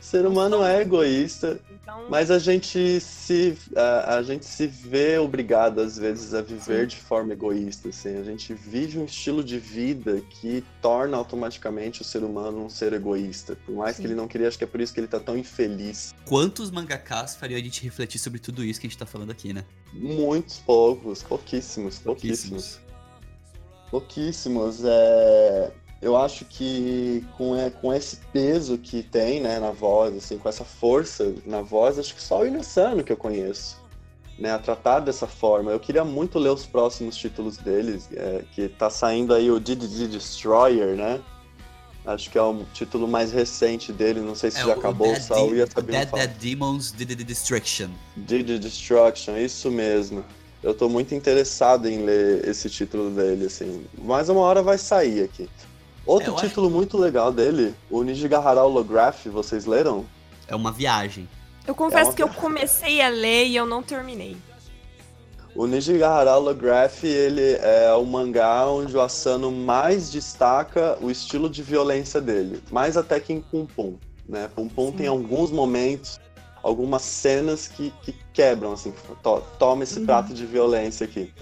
O 0.00 0.02
ser 0.02 0.24
humano 0.24 0.64
é 0.64 0.80
egoísta, 0.80 1.60
então... 1.70 2.06
mas 2.08 2.30
a 2.30 2.38
gente 2.38 2.98
se 3.00 3.54
a, 3.76 4.16
a, 4.16 4.22
gente 4.22 4.46
se 4.46 4.66
vê 4.66 5.18
obrigado 5.18 5.78
às 5.78 5.98
vezes 5.98 6.32
a 6.32 6.40
viver 6.40 6.82
Sim. 6.82 6.96
de 6.96 6.96
forma 6.96 7.34
egoísta, 7.34 7.90
assim. 7.90 8.16
A 8.16 8.24
gente 8.24 8.54
vive 8.54 8.98
um 8.98 9.04
estilo 9.04 9.44
de 9.44 9.58
vida 9.58 10.22
que 10.30 10.64
torna 10.80 11.18
automaticamente 11.18 12.00
o 12.00 12.04
ser 12.04 12.24
humano 12.24 12.64
um 12.64 12.70
ser 12.70 12.94
egoísta. 12.94 13.54
Por 13.66 13.74
mais 13.74 13.96
Sim. 13.96 14.02
que 14.02 14.08
ele 14.08 14.14
não 14.14 14.26
queria, 14.26 14.48
acho 14.48 14.56
que 14.56 14.64
é 14.64 14.66
por 14.66 14.80
isso 14.80 14.94
que 14.94 15.00
ele 15.00 15.06
tá 15.06 15.20
tão 15.20 15.36
infeliz. 15.36 16.14
Quantos 16.24 16.70
mangakas 16.70 17.36
fariam 17.36 17.60
a 17.60 17.62
gente 17.62 17.84
refletir 17.84 18.18
sobre 18.18 18.38
tudo 18.38 18.64
isso 18.64 18.80
que 18.80 18.86
a 18.86 18.90
gente 18.90 18.98
tá 18.98 19.06
falando 19.06 19.30
aqui, 19.32 19.52
né? 19.52 19.66
Muitos 19.92 20.60
poucos, 20.60 21.22
pouquíssimos, 21.22 21.98
pouquíssimos. 21.98 22.80
Pouquíssimos. 23.90 24.80
pouquíssimos. 24.80 24.82
É 24.82 25.72
eu 26.02 26.16
acho 26.16 26.44
que 26.46 27.24
com, 27.36 27.54
é, 27.54 27.68
com 27.68 27.92
esse 27.92 28.16
peso 28.32 28.78
que 28.78 29.02
tem, 29.02 29.40
né, 29.40 29.58
na 29.58 29.70
voz, 29.70 30.16
assim, 30.16 30.38
com 30.38 30.48
essa 30.48 30.64
força 30.64 31.34
na 31.44 31.60
voz, 31.60 31.98
acho 31.98 32.14
que 32.14 32.22
só 32.22 32.40
o 32.40 32.46
Inessano 32.46 33.04
que 33.04 33.12
eu 33.12 33.16
conheço, 33.16 33.76
né, 34.38 34.50
a 34.52 34.58
tratar 34.58 35.00
dessa 35.00 35.26
forma. 35.26 35.70
Eu 35.70 35.78
queria 35.78 36.04
muito 36.04 36.38
ler 36.38 36.48
os 36.48 36.64
próximos 36.64 37.16
títulos 37.16 37.58
deles, 37.58 38.08
é, 38.14 38.42
que 38.54 38.68
tá 38.68 38.88
saindo 38.88 39.34
aí 39.34 39.50
o 39.50 39.60
DDD 39.60 40.08
Destroyer, 40.08 40.96
né? 40.96 41.20
Acho 42.06 42.30
que 42.30 42.38
é 42.38 42.42
o 42.42 42.64
título 42.72 43.06
mais 43.06 43.30
recente 43.30 43.92
dele, 43.92 44.20
não 44.20 44.34
sei 44.34 44.50
se 44.50 44.60
é, 44.60 44.64
já 44.64 44.72
acabou, 44.72 45.12
o 45.12 45.20
Saul 45.20 45.54
e 45.54 45.60
a 45.60 45.66
Dead, 45.66 46.10
Dead 46.10 46.30
Demons 46.38 46.92
DDD 46.92 47.24
Destruction. 47.24 47.90
DDD 48.16 48.58
Destruction, 48.58 49.36
isso 49.36 49.70
mesmo. 49.70 50.24
Eu 50.62 50.72
tô 50.72 50.88
muito 50.88 51.14
interessado 51.14 51.86
em 51.86 52.02
ler 52.04 52.48
esse 52.48 52.70
título 52.70 53.10
dele, 53.10 53.46
assim. 53.46 53.84
Mas 53.98 54.30
uma 54.30 54.40
hora 54.40 54.62
vai 54.62 54.78
sair 54.78 55.24
aqui. 55.24 55.48
Outro 56.06 56.32
é, 56.32 56.36
título 56.36 56.66
acho... 56.66 56.76
muito 56.76 56.98
legal 56.98 57.32
dele, 57.32 57.74
o 57.90 58.02
Nijigahara 58.02 58.62
Holograph, 58.62 59.26
vocês 59.26 59.66
leram? 59.66 60.06
É 60.48 60.54
uma 60.54 60.72
viagem. 60.72 61.28
Eu 61.66 61.74
confesso 61.74 62.10
é 62.10 62.14
que 62.14 62.22
eu 62.22 62.28
comecei 62.28 63.00
a 63.00 63.08
ler 63.08 63.46
e 63.46 63.56
eu 63.56 63.66
não 63.66 63.82
terminei. 63.82 64.36
O 65.54 65.66
Nijigahara 65.66 66.36
Holograph, 66.36 67.04
ele 67.04 67.58
é 67.60 67.92
o 67.92 68.04
mangá 68.04 68.66
onde 68.66 68.96
o 68.96 69.00
Asano 69.00 69.50
mais 69.50 70.10
destaca 70.10 70.96
o 71.00 71.10
estilo 71.10 71.50
de 71.50 71.62
violência 71.62 72.20
dele, 72.20 72.62
mais 72.70 72.96
até 72.96 73.18
que 73.18 73.32
em 73.32 73.40
Pum 73.40 73.66
Pum, 73.66 73.96
né? 74.28 74.48
Pum 74.54 74.68
Pum 74.68 74.90
Sim. 74.90 74.96
tem 74.96 75.06
alguns 75.08 75.50
momentos, 75.50 76.20
algumas 76.62 77.02
cenas 77.02 77.66
que, 77.66 77.92
que 78.02 78.14
quebram, 78.32 78.72
assim, 78.72 78.92
to, 79.22 79.42
toma 79.58 79.82
esse 79.82 79.98
uhum. 79.98 80.06
prato 80.06 80.32
de 80.32 80.46
violência 80.46 81.04
aqui. 81.04 81.32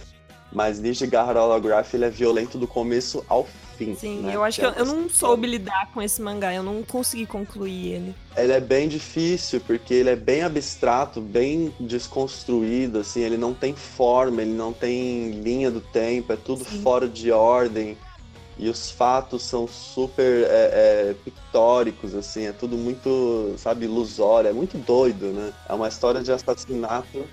Mas 0.51 0.81
Nijigahara 0.81 1.43
Holograph, 1.43 1.93
ele 1.93 2.07
é 2.07 2.11
violento 2.11 2.57
do 2.57 2.67
começo 2.67 3.23
ao 3.29 3.47
fim. 3.79 3.95
Sim, 3.95 4.21
né? 4.23 4.35
eu 4.35 4.43
acho 4.43 4.61
que, 4.61 4.67
que 4.67 4.79
é 4.79 4.83
eu, 4.83 4.87
eu 4.87 4.95
não 4.95 5.09
soube 5.09 5.47
lidar 5.47 5.91
com 5.93 6.03
esse 6.03 6.21
mangá, 6.21 6.53
eu 6.53 6.63
não 6.63 6.83
consegui 6.83 7.25
concluir 7.25 7.93
ele. 7.93 8.15
Ele 8.37 8.53
é 8.53 8.61
bem 8.61 8.89
difícil, 8.89 9.61
porque 9.61 9.95
ele 9.95 10.11
é 10.11 10.17
bem 10.17 10.43
abstrato, 10.43 11.21
bem 11.21 11.73
desconstruído, 11.79 12.99
assim, 12.99 13.21
ele 13.21 13.37
não 13.37 13.55
tem 13.55 13.75
forma, 13.75 14.43
ele 14.43 14.53
não 14.53 14.73
tem 14.73 15.31
linha 15.43 15.71
do 15.71 15.81
tempo, 15.81 16.33
é 16.33 16.37
tudo 16.37 16.65
Sim. 16.65 16.83
fora 16.83 17.09
de 17.09 17.31
ordem. 17.31 17.97
E 18.61 18.69
os 18.69 18.91
fatos 18.91 19.45
são 19.45 19.69
super 19.69 20.43
é, 20.43 20.49
é, 20.51 21.15
pictóricos, 21.25 22.13
assim, 22.13 22.47
é 22.47 22.53
tudo 22.53 22.77
muito, 22.77 23.55
sabe, 23.57 23.85
ilusório, 23.85 24.51
é 24.51 24.53
muito 24.53 24.77
doido, 24.77 25.27
né? 25.27 25.53
É 25.69 25.73
uma 25.73 25.87
história 25.87 26.21
de 26.21 26.33
assassinato 26.33 27.25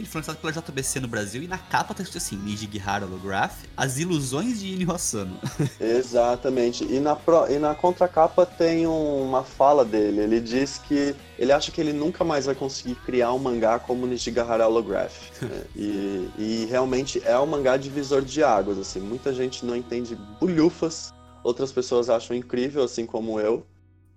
ele 0.00 0.08
foi 0.08 0.20
lançado 0.20 0.38
pela 0.38 0.52
JBC 0.52 0.98
no 1.00 1.08
Brasil 1.08 1.42
e 1.42 1.46
na 1.46 1.58
capa 1.58 1.92
tá 1.92 2.02
escrito 2.02 2.22
assim, 2.22 2.36
Niji 2.36 2.68
Gihara 2.70 3.04
Holograph, 3.04 3.64
As 3.76 3.98
Ilusões 3.98 4.58
de 4.58 4.72
Inio 4.72 4.92
Asano. 4.92 5.38
Exatamente. 5.78 6.84
E 6.84 6.98
na, 6.98 7.14
pro, 7.14 7.46
e 7.50 7.58
na 7.58 7.74
contracapa 7.74 8.46
tem 8.46 8.86
um, 8.86 9.22
uma 9.22 9.44
fala 9.44 9.84
dele. 9.84 10.22
Ele 10.22 10.40
diz 10.40 10.78
que 10.78 11.14
ele 11.38 11.52
acha 11.52 11.70
que 11.70 11.80
ele 11.80 11.92
nunca 11.92 12.24
mais 12.24 12.46
vai 12.46 12.54
conseguir 12.54 12.94
criar 13.06 13.32
um 13.34 13.38
mangá 13.38 13.78
como 13.78 14.06
Niji 14.06 14.32
Gihara 14.32 14.66
Holograph. 14.66 15.14
né? 15.42 15.64
e, 15.76 16.30
e 16.38 16.66
realmente 16.70 17.20
é 17.24 17.38
um 17.38 17.46
mangá 17.46 17.76
divisor 17.76 18.22
de 18.22 18.42
águas, 18.42 18.78
assim. 18.78 19.00
Muita 19.00 19.34
gente 19.34 19.66
não 19.66 19.76
entende 19.76 20.16
bulhufas, 20.40 21.12
outras 21.44 21.70
pessoas 21.70 22.08
acham 22.08 22.34
incrível, 22.34 22.82
assim 22.82 23.04
como 23.04 23.38
eu 23.38 23.66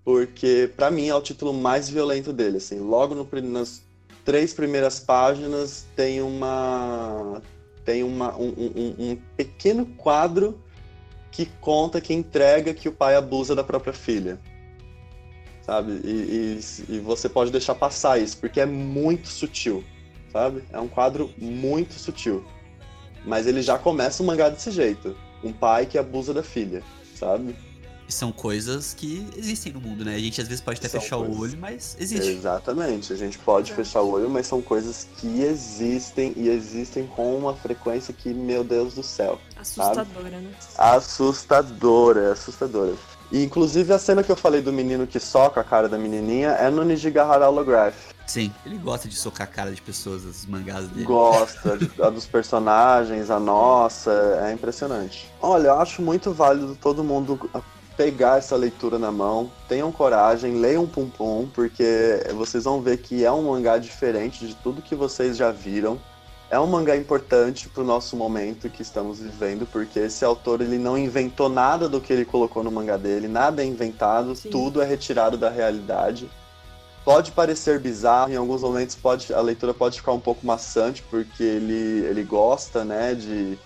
porque 0.05 0.69
para 0.75 0.91
mim 0.91 1.07
é 1.07 1.15
o 1.15 1.21
título 1.21 1.53
mais 1.53 1.87
violento 1.87 2.33
dele, 2.33 2.57
assim, 2.57 2.77
logo 2.77 3.15
no, 3.15 3.25
nas 3.41 3.81
três 4.23 4.53
primeiras 4.53 4.99
páginas 4.99 5.85
tem 5.95 6.21
uma 6.21 7.41
tem 7.83 8.03
uma, 8.03 8.35
um, 8.37 8.47
um, 8.47 8.95
um, 8.97 9.17
pequeno 9.35 9.85
quadro 9.85 10.61
que 11.29 11.45
conta, 11.59 11.99
que 11.99 12.13
entrega 12.13 12.73
que 12.73 12.87
o 12.87 12.93
pai 12.93 13.15
abusa 13.15 13.53
da 13.53 13.63
própria 13.63 13.91
filha. 13.91 14.39
Sabe? 15.63 15.99
E, 16.03 16.59
e, 16.89 16.95
e, 16.95 16.99
você 16.99 17.27
pode 17.27 17.51
deixar 17.51 17.75
passar 17.75 18.17
isso, 18.19 18.37
porque 18.37 18.61
é 18.61 18.65
muito 18.65 19.27
sutil, 19.27 19.83
sabe? 20.31 20.63
É 20.71 20.79
um 20.79 20.87
quadro 20.87 21.29
muito 21.37 21.93
sutil. 21.93 22.45
Mas 23.25 23.47
ele 23.47 23.61
já 23.61 23.77
começa 23.77 24.23
o 24.23 24.25
mangá 24.25 24.47
desse 24.47 24.71
jeito. 24.71 25.15
Um 25.43 25.51
pai 25.51 25.85
que 25.85 25.97
abusa 25.97 26.33
da 26.33 26.43
filha, 26.43 26.81
sabe? 27.15 27.55
São 28.07 28.31
coisas 28.31 28.93
que 28.93 29.27
existem 29.35 29.73
no 29.73 29.81
mundo, 29.81 30.03
né? 30.03 30.15
A 30.15 30.19
gente 30.19 30.41
às 30.41 30.47
vezes 30.47 30.61
pode 30.61 30.79
até 30.79 30.87
são 30.87 30.99
fechar 30.99 31.17
coisas... 31.17 31.35
o 31.35 31.41
olho, 31.41 31.57
mas 31.57 31.95
existe. 31.99 32.29
Exatamente, 32.29 33.13
a 33.13 33.15
gente 33.15 33.37
pode 33.39 33.71
é. 33.71 33.75
fechar 33.75 34.01
o 34.01 34.11
olho, 34.11 34.29
mas 34.29 34.47
são 34.47 34.61
coisas 34.61 35.07
que 35.17 35.41
existem 35.41 36.33
e 36.35 36.49
existem 36.49 37.07
com 37.07 37.37
uma 37.37 37.53
frequência 37.53 38.13
que, 38.13 38.33
meu 38.33 38.63
Deus 38.63 38.95
do 38.95 39.03
céu. 39.03 39.39
Assustadora, 39.55 40.05
sabe? 40.05 40.29
né? 40.37 40.51
Assustadora, 40.77 42.31
assustadora. 42.33 42.93
E 43.31 43.43
inclusive 43.43 43.91
a 43.91 43.97
cena 43.97 44.23
que 44.23 44.31
eu 44.31 44.35
falei 44.35 44.61
do 44.61 44.71
menino 44.71 45.07
que 45.07 45.19
soca 45.19 45.61
a 45.61 45.63
cara 45.63 45.89
da 45.89 45.97
menininha 45.97 46.49
é 46.49 46.69
no 46.69 46.83
Nijigahara 46.83 47.49
Holograph. 47.49 48.13
Sim, 48.27 48.53
ele 48.65 48.77
gosta 48.77 49.07
de 49.07 49.15
socar 49.15 49.47
a 49.47 49.49
cara 49.49 49.71
de 49.71 49.81
pessoas, 49.81 50.25
as 50.25 50.45
mangás 50.45 50.87
dele. 50.87 51.05
Gosta, 51.05 51.77
a 52.01 52.09
dos 52.09 52.25
personagens, 52.25 53.29
a 53.29 53.39
nossa, 53.39 54.11
é 54.43 54.53
impressionante. 54.53 55.31
Olha, 55.41 55.69
eu 55.69 55.79
acho 55.79 56.01
muito 56.01 56.31
válido 56.31 56.77
todo 56.79 57.03
mundo 57.03 57.49
pegar 57.95 58.37
essa 58.37 58.55
leitura 58.55 58.97
na 58.97 59.11
mão, 59.11 59.51
tenham 59.67 59.91
coragem, 59.91 60.55
leiam 60.55 60.87
Pum 60.87 61.09
Pum, 61.09 61.47
porque 61.53 62.19
vocês 62.33 62.63
vão 62.63 62.81
ver 62.81 62.97
que 62.97 63.23
é 63.23 63.31
um 63.31 63.51
mangá 63.51 63.77
diferente 63.77 64.47
de 64.47 64.55
tudo 64.55 64.81
que 64.81 64.95
vocês 64.95 65.37
já 65.37 65.51
viram. 65.51 65.99
É 66.49 66.59
um 66.59 66.67
mangá 66.67 66.95
importante 66.95 67.67
para 67.67 67.81
o 67.81 67.85
nosso 67.85 68.15
momento 68.15 68.69
que 68.69 68.81
estamos 68.81 69.19
vivendo, 69.19 69.65
porque 69.65 69.99
esse 69.99 70.23
autor 70.23 70.61
ele 70.61 70.77
não 70.77 70.97
inventou 70.97 71.49
nada 71.49 71.89
do 71.89 71.99
que 71.99 72.13
ele 72.13 72.25
colocou 72.25 72.63
no 72.63 72.71
mangá 72.71 72.95
dele, 72.95 73.27
nada 73.27 73.63
é 73.63 73.65
inventado, 73.65 74.35
Sim. 74.35 74.49
tudo 74.49 74.81
é 74.81 74.85
retirado 74.85 75.35
da 75.35 75.49
realidade. 75.49 76.29
Pode 77.03 77.31
parecer 77.31 77.79
bizarro, 77.79 78.31
em 78.31 78.35
alguns 78.35 78.61
momentos 78.61 78.95
pode, 78.95 79.33
a 79.33 79.41
leitura 79.41 79.73
pode 79.73 79.97
ficar 79.97 80.13
um 80.13 80.19
pouco 80.19 80.45
maçante, 80.45 81.03
porque 81.09 81.43
ele, 81.43 82.05
ele 82.05 82.23
gosta 82.23 82.85
né, 82.85 83.13
de 83.15 83.57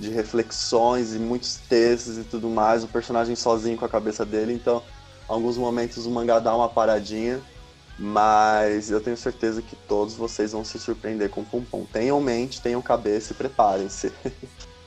de 0.00 0.10
reflexões 0.10 1.14
e 1.14 1.18
muitos 1.18 1.56
textos 1.68 2.16
e 2.16 2.24
tudo 2.24 2.48
mais, 2.48 2.82
o 2.82 2.88
personagem 2.88 3.36
sozinho 3.36 3.76
com 3.76 3.84
a 3.84 3.88
cabeça 3.88 4.24
dele, 4.24 4.54
então 4.54 4.82
alguns 5.28 5.58
momentos 5.58 6.06
o 6.06 6.10
mangá 6.10 6.38
dá 6.38 6.56
uma 6.56 6.70
paradinha, 6.70 7.40
mas 7.98 8.90
eu 8.90 8.98
tenho 8.98 9.16
certeza 9.16 9.60
que 9.60 9.76
todos 9.76 10.14
vocês 10.14 10.52
vão 10.52 10.64
se 10.64 10.78
surpreender 10.78 11.28
com 11.28 11.42
o 11.42 11.44
Pum 11.44 11.62
Pum. 11.62 11.84
Tenham 11.84 12.18
mente, 12.18 12.62
tenham 12.62 12.80
cabeça 12.80 13.32
e 13.32 13.36
preparem-se. 13.36 14.10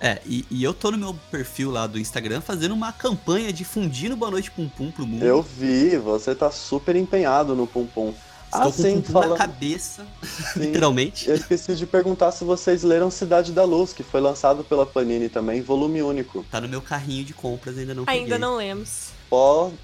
É, 0.02 0.20
e, 0.26 0.46
e, 0.52 0.62
eu 0.62 0.74
tô 0.74 0.92
no 0.92 0.98
meu 0.98 1.14
perfil 1.32 1.72
lá 1.72 1.88
do 1.88 1.98
Instagram 1.98 2.42
fazendo 2.42 2.74
uma 2.74 2.92
campanha 2.92 3.54
difundindo 3.54 4.18
Boa 4.18 4.32
Noite 4.32 4.52
Pum 4.52 4.68
Pum 4.68 4.92
pro 4.92 5.08
mundo. 5.08 5.24
Eu 5.24 5.42
vi, 5.42 5.96
você 5.96 6.36
tá 6.36 6.52
super 6.52 6.94
empenhado 6.98 7.56
no 7.56 7.66
Pum 7.66 7.86
Pum. 7.86 8.14
Estou 8.54 8.70
ah, 8.70 8.72
sim, 8.72 9.02
com 9.02 9.12
fala... 9.12 9.28
na 9.30 9.38
cabeça, 9.38 10.06
sim. 10.54 10.60
literalmente. 10.60 11.28
Eu 11.28 11.36
esqueci 11.36 11.76
de 11.76 11.88
perguntar 11.88 12.32
se 12.32 12.44
vocês 12.44 12.84
leram 12.84 13.10
Cidade 13.10 13.52
da 13.52 13.64
Luz, 13.64 13.94
que 13.94 14.04
foi 14.04 14.22
lançado 14.22 14.64
pela 14.64 14.86
Panini 14.86 15.28
também, 15.28 15.62
volume 15.62 16.04
único. 16.04 16.46
Tá 16.52 16.62
no 16.62 16.70
meu 16.70 16.82
carrinho 16.82 17.26
de 17.26 17.34
compras, 17.34 17.78
ainda 17.78 17.96
não 17.96 18.04
Ainda 18.06 18.24
peguei. 18.24 18.38
não 18.38 18.58
lemos. 18.58 19.10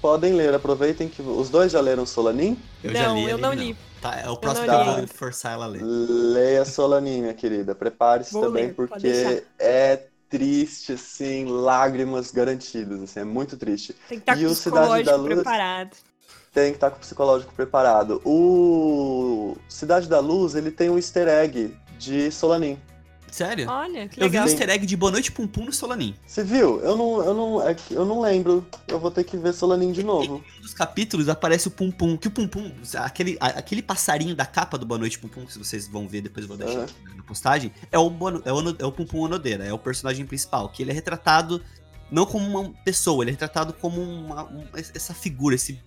podem 0.00 0.34
ler, 0.34 0.54
aproveitem 0.54 1.08
que... 1.08 1.20
Os 1.20 1.50
dois 1.50 1.72
já 1.72 1.80
leram 1.80 2.06
Solanin? 2.06 2.56
Eu 2.82 2.92
não, 2.92 3.00
já 3.00 3.12
li, 3.12 3.30
eu 3.30 3.38
não 3.38 3.52
li. 3.52 3.76
Tá, 4.00 4.20
é 4.20 4.30
o 4.30 4.36
próximo 4.36 4.66
que 4.66 4.72
eu 4.72 4.84
vou 4.84 5.06
forçar 5.08 5.52
ela 5.52 5.64
a 5.64 5.68
ler. 5.68 5.82
Leia 5.82 6.64
Solanin, 6.64 7.22
minha 7.22 7.34
querida. 7.34 7.74
Prepare-se 7.74 8.32
também, 8.32 8.66
ler, 8.66 8.74
porque 8.74 9.44
é 9.58 10.04
triste, 10.28 10.92
assim, 10.92 11.46
lágrimas 11.46 12.30
garantidas, 12.30 13.02
assim, 13.02 13.20
é 13.20 13.24
muito 13.24 13.56
triste. 13.56 13.94
Tem 14.08 14.18
que 14.18 14.22
estar 14.22 14.40
e 14.40 14.44
com 14.44 14.52
o 14.52 14.54
Cidade 14.54 15.02
da 15.02 15.16
Luz... 15.16 15.34
preparado 15.34 15.96
tem 16.52 16.70
que 16.70 16.76
estar 16.76 16.90
com 16.90 16.96
o 16.96 17.00
psicológico 17.00 17.54
preparado. 17.54 18.20
O 18.24 19.56
Cidade 19.68 20.08
da 20.08 20.20
Luz, 20.20 20.54
ele 20.54 20.70
tem 20.70 20.90
um 20.90 20.96
easter 20.96 21.28
egg 21.28 21.74
de 21.98 22.30
Solanin. 22.30 22.78
Sério? 23.30 23.68
Olha, 23.70 24.08
que 24.08 24.18
legal. 24.18 24.26
Eu 24.26 24.30
vi 24.30 24.38
um 24.38 24.42
easter 24.42 24.68
egg 24.68 24.84
de 24.84 24.96
Boa 24.96 25.12
Noite 25.12 25.30
Pum 25.30 25.46
Pum 25.46 25.64
no 25.64 25.72
Solanin. 25.72 26.16
Você 26.26 26.42
viu? 26.42 26.80
Eu 26.80 26.96
não, 26.96 27.22
eu 27.22 27.32
não, 27.32 27.68
é, 27.68 27.76
eu 27.90 28.04
não 28.04 28.20
lembro. 28.20 28.66
Eu 28.88 28.98
vou 28.98 29.10
ter 29.10 29.22
que 29.22 29.36
ver 29.36 29.52
Solanin 29.52 29.92
de 29.92 30.02
novo. 30.02 30.42
Em 30.56 30.58
um 30.58 30.62
dos 30.62 30.74
capítulos 30.74 31.28
aparece 31.28 31.68
o 31.68 31.70
Pum 31.70 31.92
Pum. 31.92 32.16
Que 32.16 32.26
o 32.26 32.30
Pum 32.30 32.48
Pum, 32.48 32.72
aquele, 32.96 33.36
aquele 33.40 33.82
passarinho 33.82 34.34
da 34.34 34.44
capa 34.44 34.76
do 34.76 34.84
Boa 34.84 34.98
Noite 34.98 35.18
Pum 35.18 35.28
Pum, 35.28 35.46
que 35.46 35.56
vocês 35.56 35.86
vão 35.86 36.08
ver 36.08 36.22
depois 36.22 36.44
eu 36.44 36.48
vou 36.48 36.56
deixar 36.56 36.80
uhum. 36.80 37.16
na 37.16 37.22
postagem, 37.22 37.72
é 37.92 37.98
o, 37.98 38.10
é, 38.44 38.52
o, 38.52 38.76
é 38.80 38.84
o 38.84 38.90
Pum 38.90 39.06
Pum 39.06 39.20
Onodeira, 39.20 39.64
é 39.64 39.72
o 39.72 39.78
personagem 39.78 40.26
principal. 40.26 40.68
Que 40.68 40.82
ele 40.82 40.90
é 40.90 40.94
retratado 40.94 41.62
não 42.10 42.26
como 42.26 42.44
uma 42.44 42.72
pessoa, 42.84 43.22
ele 43.22 43.30
é 43.30 43.34
retratado 43.34 43.72
como 43.74 44.02
uma, 44.02 44.42
uma 44.42 44.64
essa 44.74 45.14
figura, 45.14 45.54
esse 45.54 45.80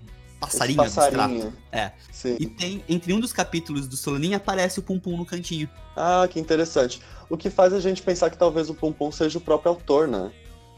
passarinho, 0.45 0.77
passarinho. 0.77 1.53
É. 1.71 1.91
Sim. 2.11 2.37
E 2.39 2.47
tem, 2.47 2.83
entre 2.87 3.13
um 3.13 3.19
dos 3.19 3.33
capítulos 3.33 3.87
do 3.87 3.95
Solanin, 3.95 4.33
aparece 4.33 4.79
o 4.79 4.83
Pum 4.83 4.99
Pum 4.99 5.17
no 5.17 5.25
cantinho. 5.25 5.69
Ah, 5.95 6.27
que 6.29 6.39
interessante. 6.39 7.01
O 7.29 7.37
que 7.37 7.49
faz 7.49 7.73
a 7.73 7.79
gente 7.79 8.01
pensar 8.01 8.29
que 8.29 8.37
talvez 8.37 8.69
o 8.69 8.73
Pum 8.73 8.91
Pum 8.91 9.11
seja 9.11 9.37
o 9.37 9.41
próprio 9.41 9.71
autor, 9.71 10.07
né? 10.07 10.31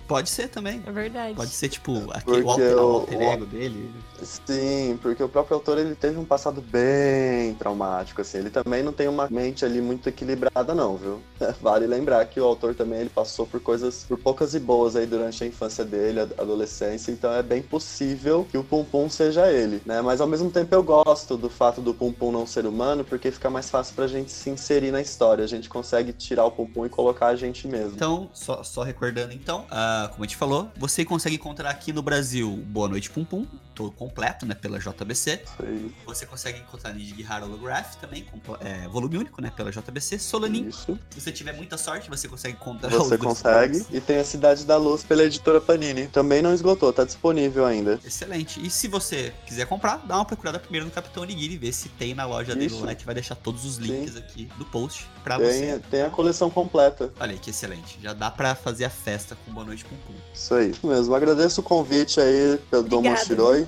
Pode 0.08 0.30
ser 0.30 0.50
também. 0.50 0.82
É 0.86 0.92
verdade. 0.92 1.36
Pode 1.36 1.52
ser, 1.52 1.70
tipo, 1.70 2.12
aquele 2.12 2.44
o 2.44 2.50
alter, 2.50 2.78
o 2.78 2.80
alter 2.80 3.22
ego 3.22 3.46
dele. 3.46 3.92
Sim, 4.22 5.00
porque 5.02 5.22
o 5.24 5.30
próprio 5.30 5.56
autor 5.56 5.78
ele 5.78 5.96
teve 5.96 6.18
um 6.18 6.26
passado 6.26 6.62
bem 6.62 7.54
traumático, 7.56 8.22
assim. 8.22 8.38
Ele 8.38 8.50
também 8.50 8.84
não 8.84 8.94
tem 8.94 9.08
uma 9.08 9.28
mente 9.30 9.66
ali 9.66 9.82
muito 9.82 10.08
equilibrada, 10.08 10.74
não, 10.76 10.96
viu? 10.96 11.22
Vale 11.62 11.88
lembrar 11.88 12.26
que 12.26 12.40
o 12.40 12.46
autor 12.46 12.76
também 12.76 13.00
ele 13.00 13.10
passou 13.10 13.46
por 13.46 13.60
coisas, 13.60 14.06
por 14.08 14.18
poucas 14.18 14.54
e 14.54 14.60
boas 14.60 14.96
aí 14.96 15.06
durante 15.06 15.44
a 15.44 15.48
infância 15.48 15.84
dele, 15.84 16.20
a 16.20 16.24
adolescência, 16.24 17.12
então 17.12 17.34
é 17.34 17.42
bem 17.42 17.62
possível 17.62 18.48
que 18.50 18.58
o 18.58 18.64
Pum 18.64 18.84
Pum 18.84 19.10
seja 19.10 19.52
ele, 19.52 19.82
né? 19.86 20.02
Mas 20.02 20.22
ao 20.22 20.28
mesmo 20.28 20.52
tempo 20.52 20.74
eu 20.74 20.84
gosto 20.84 21.36
do 21.36 21.50
fato 21.50 21.82
do 21.82 21.94
Pum 21.94 22.12
Pum 22.12 22.32
não 22.32 22.46
ser 22.46 22.66
humano, 22.66 23.04
porque 23.04 23.32
fica 23.32 23.50
mais 23.50 23.70
fácil 23.70 23.96
pra 23.96 24.08
gente 24.08 24.32
se 24.32 24.50
inserir 24.50 24.92
na 24.92 25.02
história. 25.02 25.44
A 25.44 25.48
gente 25.48 25.68
consegue 25.68 26.14
tirar 26.14 26.46
o 26.46 26.52
Pum 26.52 26.66
Pum 26.66 26.86
e 26.86 26.90
colocar 26.90 27.28
a 27.28 27.36
gente 27.36 27.68
mesmo. 27.68 27.94
Então, 27.96 28.30
só, 28.34 28.64
só 28.64 28.84
recordando 28.84 29.34
então, 29.34 29.66
uh, 29.72 29.95
como 30.12 30.24
a 30.24 30.28
gente 30.28 30.36
falou, 30.36 30.72
você 30.78 31.04
consegue 31.04 31.36
encontrar 31.36 31.70
aqui 31.70 31.92
no 31.92 32.02
Brasil 32.02 32.64
Boa 32.68 32.88
Noite 32.88 33.10
Pum 33.10 33.24
Pum, 33.24 33.46
todo 33.76 33.92
completo, 33.92 34.46
né, 34.46 34.56
pela 34.56 34.80
JBC. 34.80 35.42
Sim. 35.58 35.94
Você 36.06 36.26
consegue 36.26 36.60
encontrar 36.60 36.94
Nid 36.94 37.14
Holograph 37.44 37.96
também, 37.96 38.26
é, 38.62 38.88
volume 38.88 39.18
único, 39.18 39.42
né, 39.42 39.52
pela 39.56 39.72
JBC. 39.72 40.18
Solanin. 40.18 40.70
Isso. 40.70 40.98
Se 41.10 41.22
você 41.22 41.32
tiver 41.32 41.54
muita 41.54 41.78
sorte, 41.78 42.10
você 42.10 42.28
consegue 42.28 42.56
encontrar 42.56 42.90
Você 42.90 43.18
consegue. 43.18 43.86
E 43.92 44.00
tem 44.00 44.18
a 44.18 44.24
Cidade 44.24 44.66
da 44.66 44.78
Luz 44.78 45.04
pela 45.04 45.24
editora 45.24 45.60
Panini. 45.60 46.08
Também 46.08 46.42
não 46.42 46.54
esgotou, 46.54 46.92
tá 46.94 47.04
disponível 47.04 47.66
ainda. 47.66 48.00
Excelente. 48.04 48.66
E 48.66 48.70
se 48.70 48.88
você 48.88 49.34
quiser 49.46 49.66
comprar, 49.68 49.98
dá 49.98 50.16
uma 50.16 50.26
procurada 50.26 50.58
primeiro 50.60 50.86
no 50.86 50.92
Capitão 50.92 51.24
Onigiri, 51.24 51.58
ver 51.58 51.74
se 51.74 51.90
tem 51.90 52.14
na 52.14 52.26
loja 52.26 52.52
Isso. 52.58 52.78
dele. 52.78 52.88
A 52.88 52.92
gente 52.92 53.06
vai 53.06 53.14
deixar 53.14 53.36
todos 53.36 53.66
os 53.66 53.78
links 53.78 54.14
Sim. 54.14 54.20
aqui 54.20 54.50
do 54.58 54.66
post 54.66 55.08
pra 55.24 55.38
tem, 55.38 55.48
você. 55.48 55.82
Tem 55.90 56.02
a 56.04 56.10
coleção 56.10 56.50
completa. 56.50 57.12
Olha 57.20 57.32
aí, 57.32 57.40
que 57.40 57.50
excelente. 57.50 58.00
Já 58.02 58.14
dá 58.14 58.32
pra 58.32 58.56
fazer 58.56 58.86
a 58.86 58.90
festa 58.90 59.38
com 59.46 59.52
Boa 59.52 59.66
Noite 59.66 59.84
Pum 59.84 59.96
Pum. 60.08 60.14
Isso 60.34 60.54
aí. 60.54 60.74
Mesmo. 60.84 61.14
Agradeço 61.14 61.62
o 61.62 61.64
convite 61.64 62.20
aí 62.20 62.58
pelo 62.70 62.84
Domo 62.84 63.10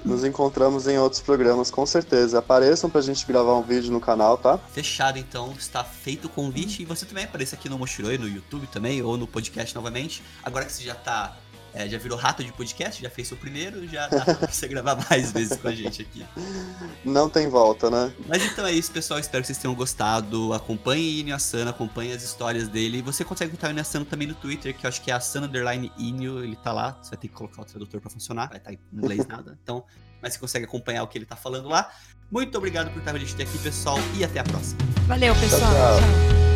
Nos 0.05 0.23
encontramos 0.23 0.88
em 0.88 0.97
outros 0.97 1.21
programas, 1.21 1.69
com 1.71 1.86
certeza. 1.86 2.39
Apareçam 2.39 2.89
pra 2.89 3.01
gente 3.01 3.25
gravar 3.25 3.55
um 3.55 3.62
vídeo 3.62 3.91
no 3.91 3.99
canal, 3.99 4.38
tá? 4.38 4.57
Fechado, 4.57 5.17
então. 5.17 5.53
Está 5.57 5.83
feito 5.83 6.25
o 6.25 6.29
convite. 6.29 6.81
E 6.81 6.86
você 6.86 7.05
também 7.05 7.23
apareça 7.23 7.55
aqui 7.55 7.69
no 7.69 7.77
Moshiroi, 7.77 8.17
no 8.17 8.27
YouTube 8.27 8.67
também, 8.67 9.01
ou 9.01 9.17
no 9.17 9.27
podcast 9.27 9.73
novamente. 9.75 10.23
Agora 10.43 10.65
que 10.65 10.71
você 10.71 10.83
já 10.83 10.95
tá 10.95 11.38
é, 11.77 11.87
já 11.87 11.97
virou 11.99 12.17
rato 12.17 12.43
de 12.43 12.51
podcast, 12.51 13.01
já 13.01 13.09
fez 13.09 13.27
seu 13.27 13.37
primeiro, 13.37 13.87
já 13.87 14.07
dá 14.07 14.25
pra 14.25 14.47
você 14.47 14.65
gravar 14.67 14.97
mais 15.07 15.31
vezes 15.31 15.57
com 15.57 15.67
a 15.67 15.71
gente 15.71 16.01
aqui. 16.01 16.25
Não 17.05 17.29
tem 17.29 17.47
volta, 17.47 17.89
né? 17.91 18.11
Mas 18.27 18.43
então 18.43 18.65
é 18.65 18.71
isso, 18.71 18.91
pessoal. 18.91 19.19
Espero 19.19 19.43
que 19.43 19.47
vocês 19.47 19.59
tenham 19.59 19.75
gostado. 19.75 20.53
Acompanhe 20.53 21.19
Inio 21.19 21.35
Asano, 21.35 21.69
acompanhe 21.69 22.13
as 22.13 22.23
histórias 22.23 22.67
dele. 22.67 23.03
Você 23.03 23.23
consegue 23.23 23.51
encontrar 23.51 23.69
o 23.69 23.71
Inio 23.71 23.81
Asano 23.81 24.05
também 24.05 24.27
no 24.27 24.33
Twitter, 24.33 24.75
que 24.75 24.85
eu 24.85 24.87
acho 24.87 25.01
que 25.01 25.11
é 25.11 25.13
Asano 25.13 25.45
Underline 25.45 25.91
Inio, 25.99 26.43
ele 26.43 26.55
tá 26.55 26.73
lá. 26.73 26.97
Você 26.99 27.11
vai 27.11 27.19
ter 27.19 27.27
que 27.27 27.35
colocar 27.35 27.61
o 27.61 27.65
tradutor 27.65 28.01
pra 28.01 28.09
funcionar, 28.09 28.47
vai 28.47 28.57
estar 28.57 28.71
tá 28.71 28.75
em 28.75 28.97
inglês 28.97 29.27
nada. 29.27 29.55
Então, 29.61 29.83
mas 30.19 30.33
você 30.33 30.39
consegue 30.39 30.65
acompanhar 30.65 31.03
o 31.03 31.07
que 31.07 31.17
ele 31.17 31.25
tá 31.25 31.35
falando 31.35 31.69
lá. 31.69 31.91
Muito 32.31 32.57
obrigado 32.57 32.91
por 32.91 32.99
estar 32.99 33.11
com 33.11 33.17
a 33.17 33.19
gente 33.19 33.39
aqui, 33.39 33.57
pessoal, 33.59 33.99
e 34.17 34.23
até 34.23 34.39
a 34.39 34.43
próxima. 34.43 34.79
Valeu, 35.05 35.35
pessoal. 35.35 35.61
tchau. 35.61 35.99
tchau. 35.99 36.46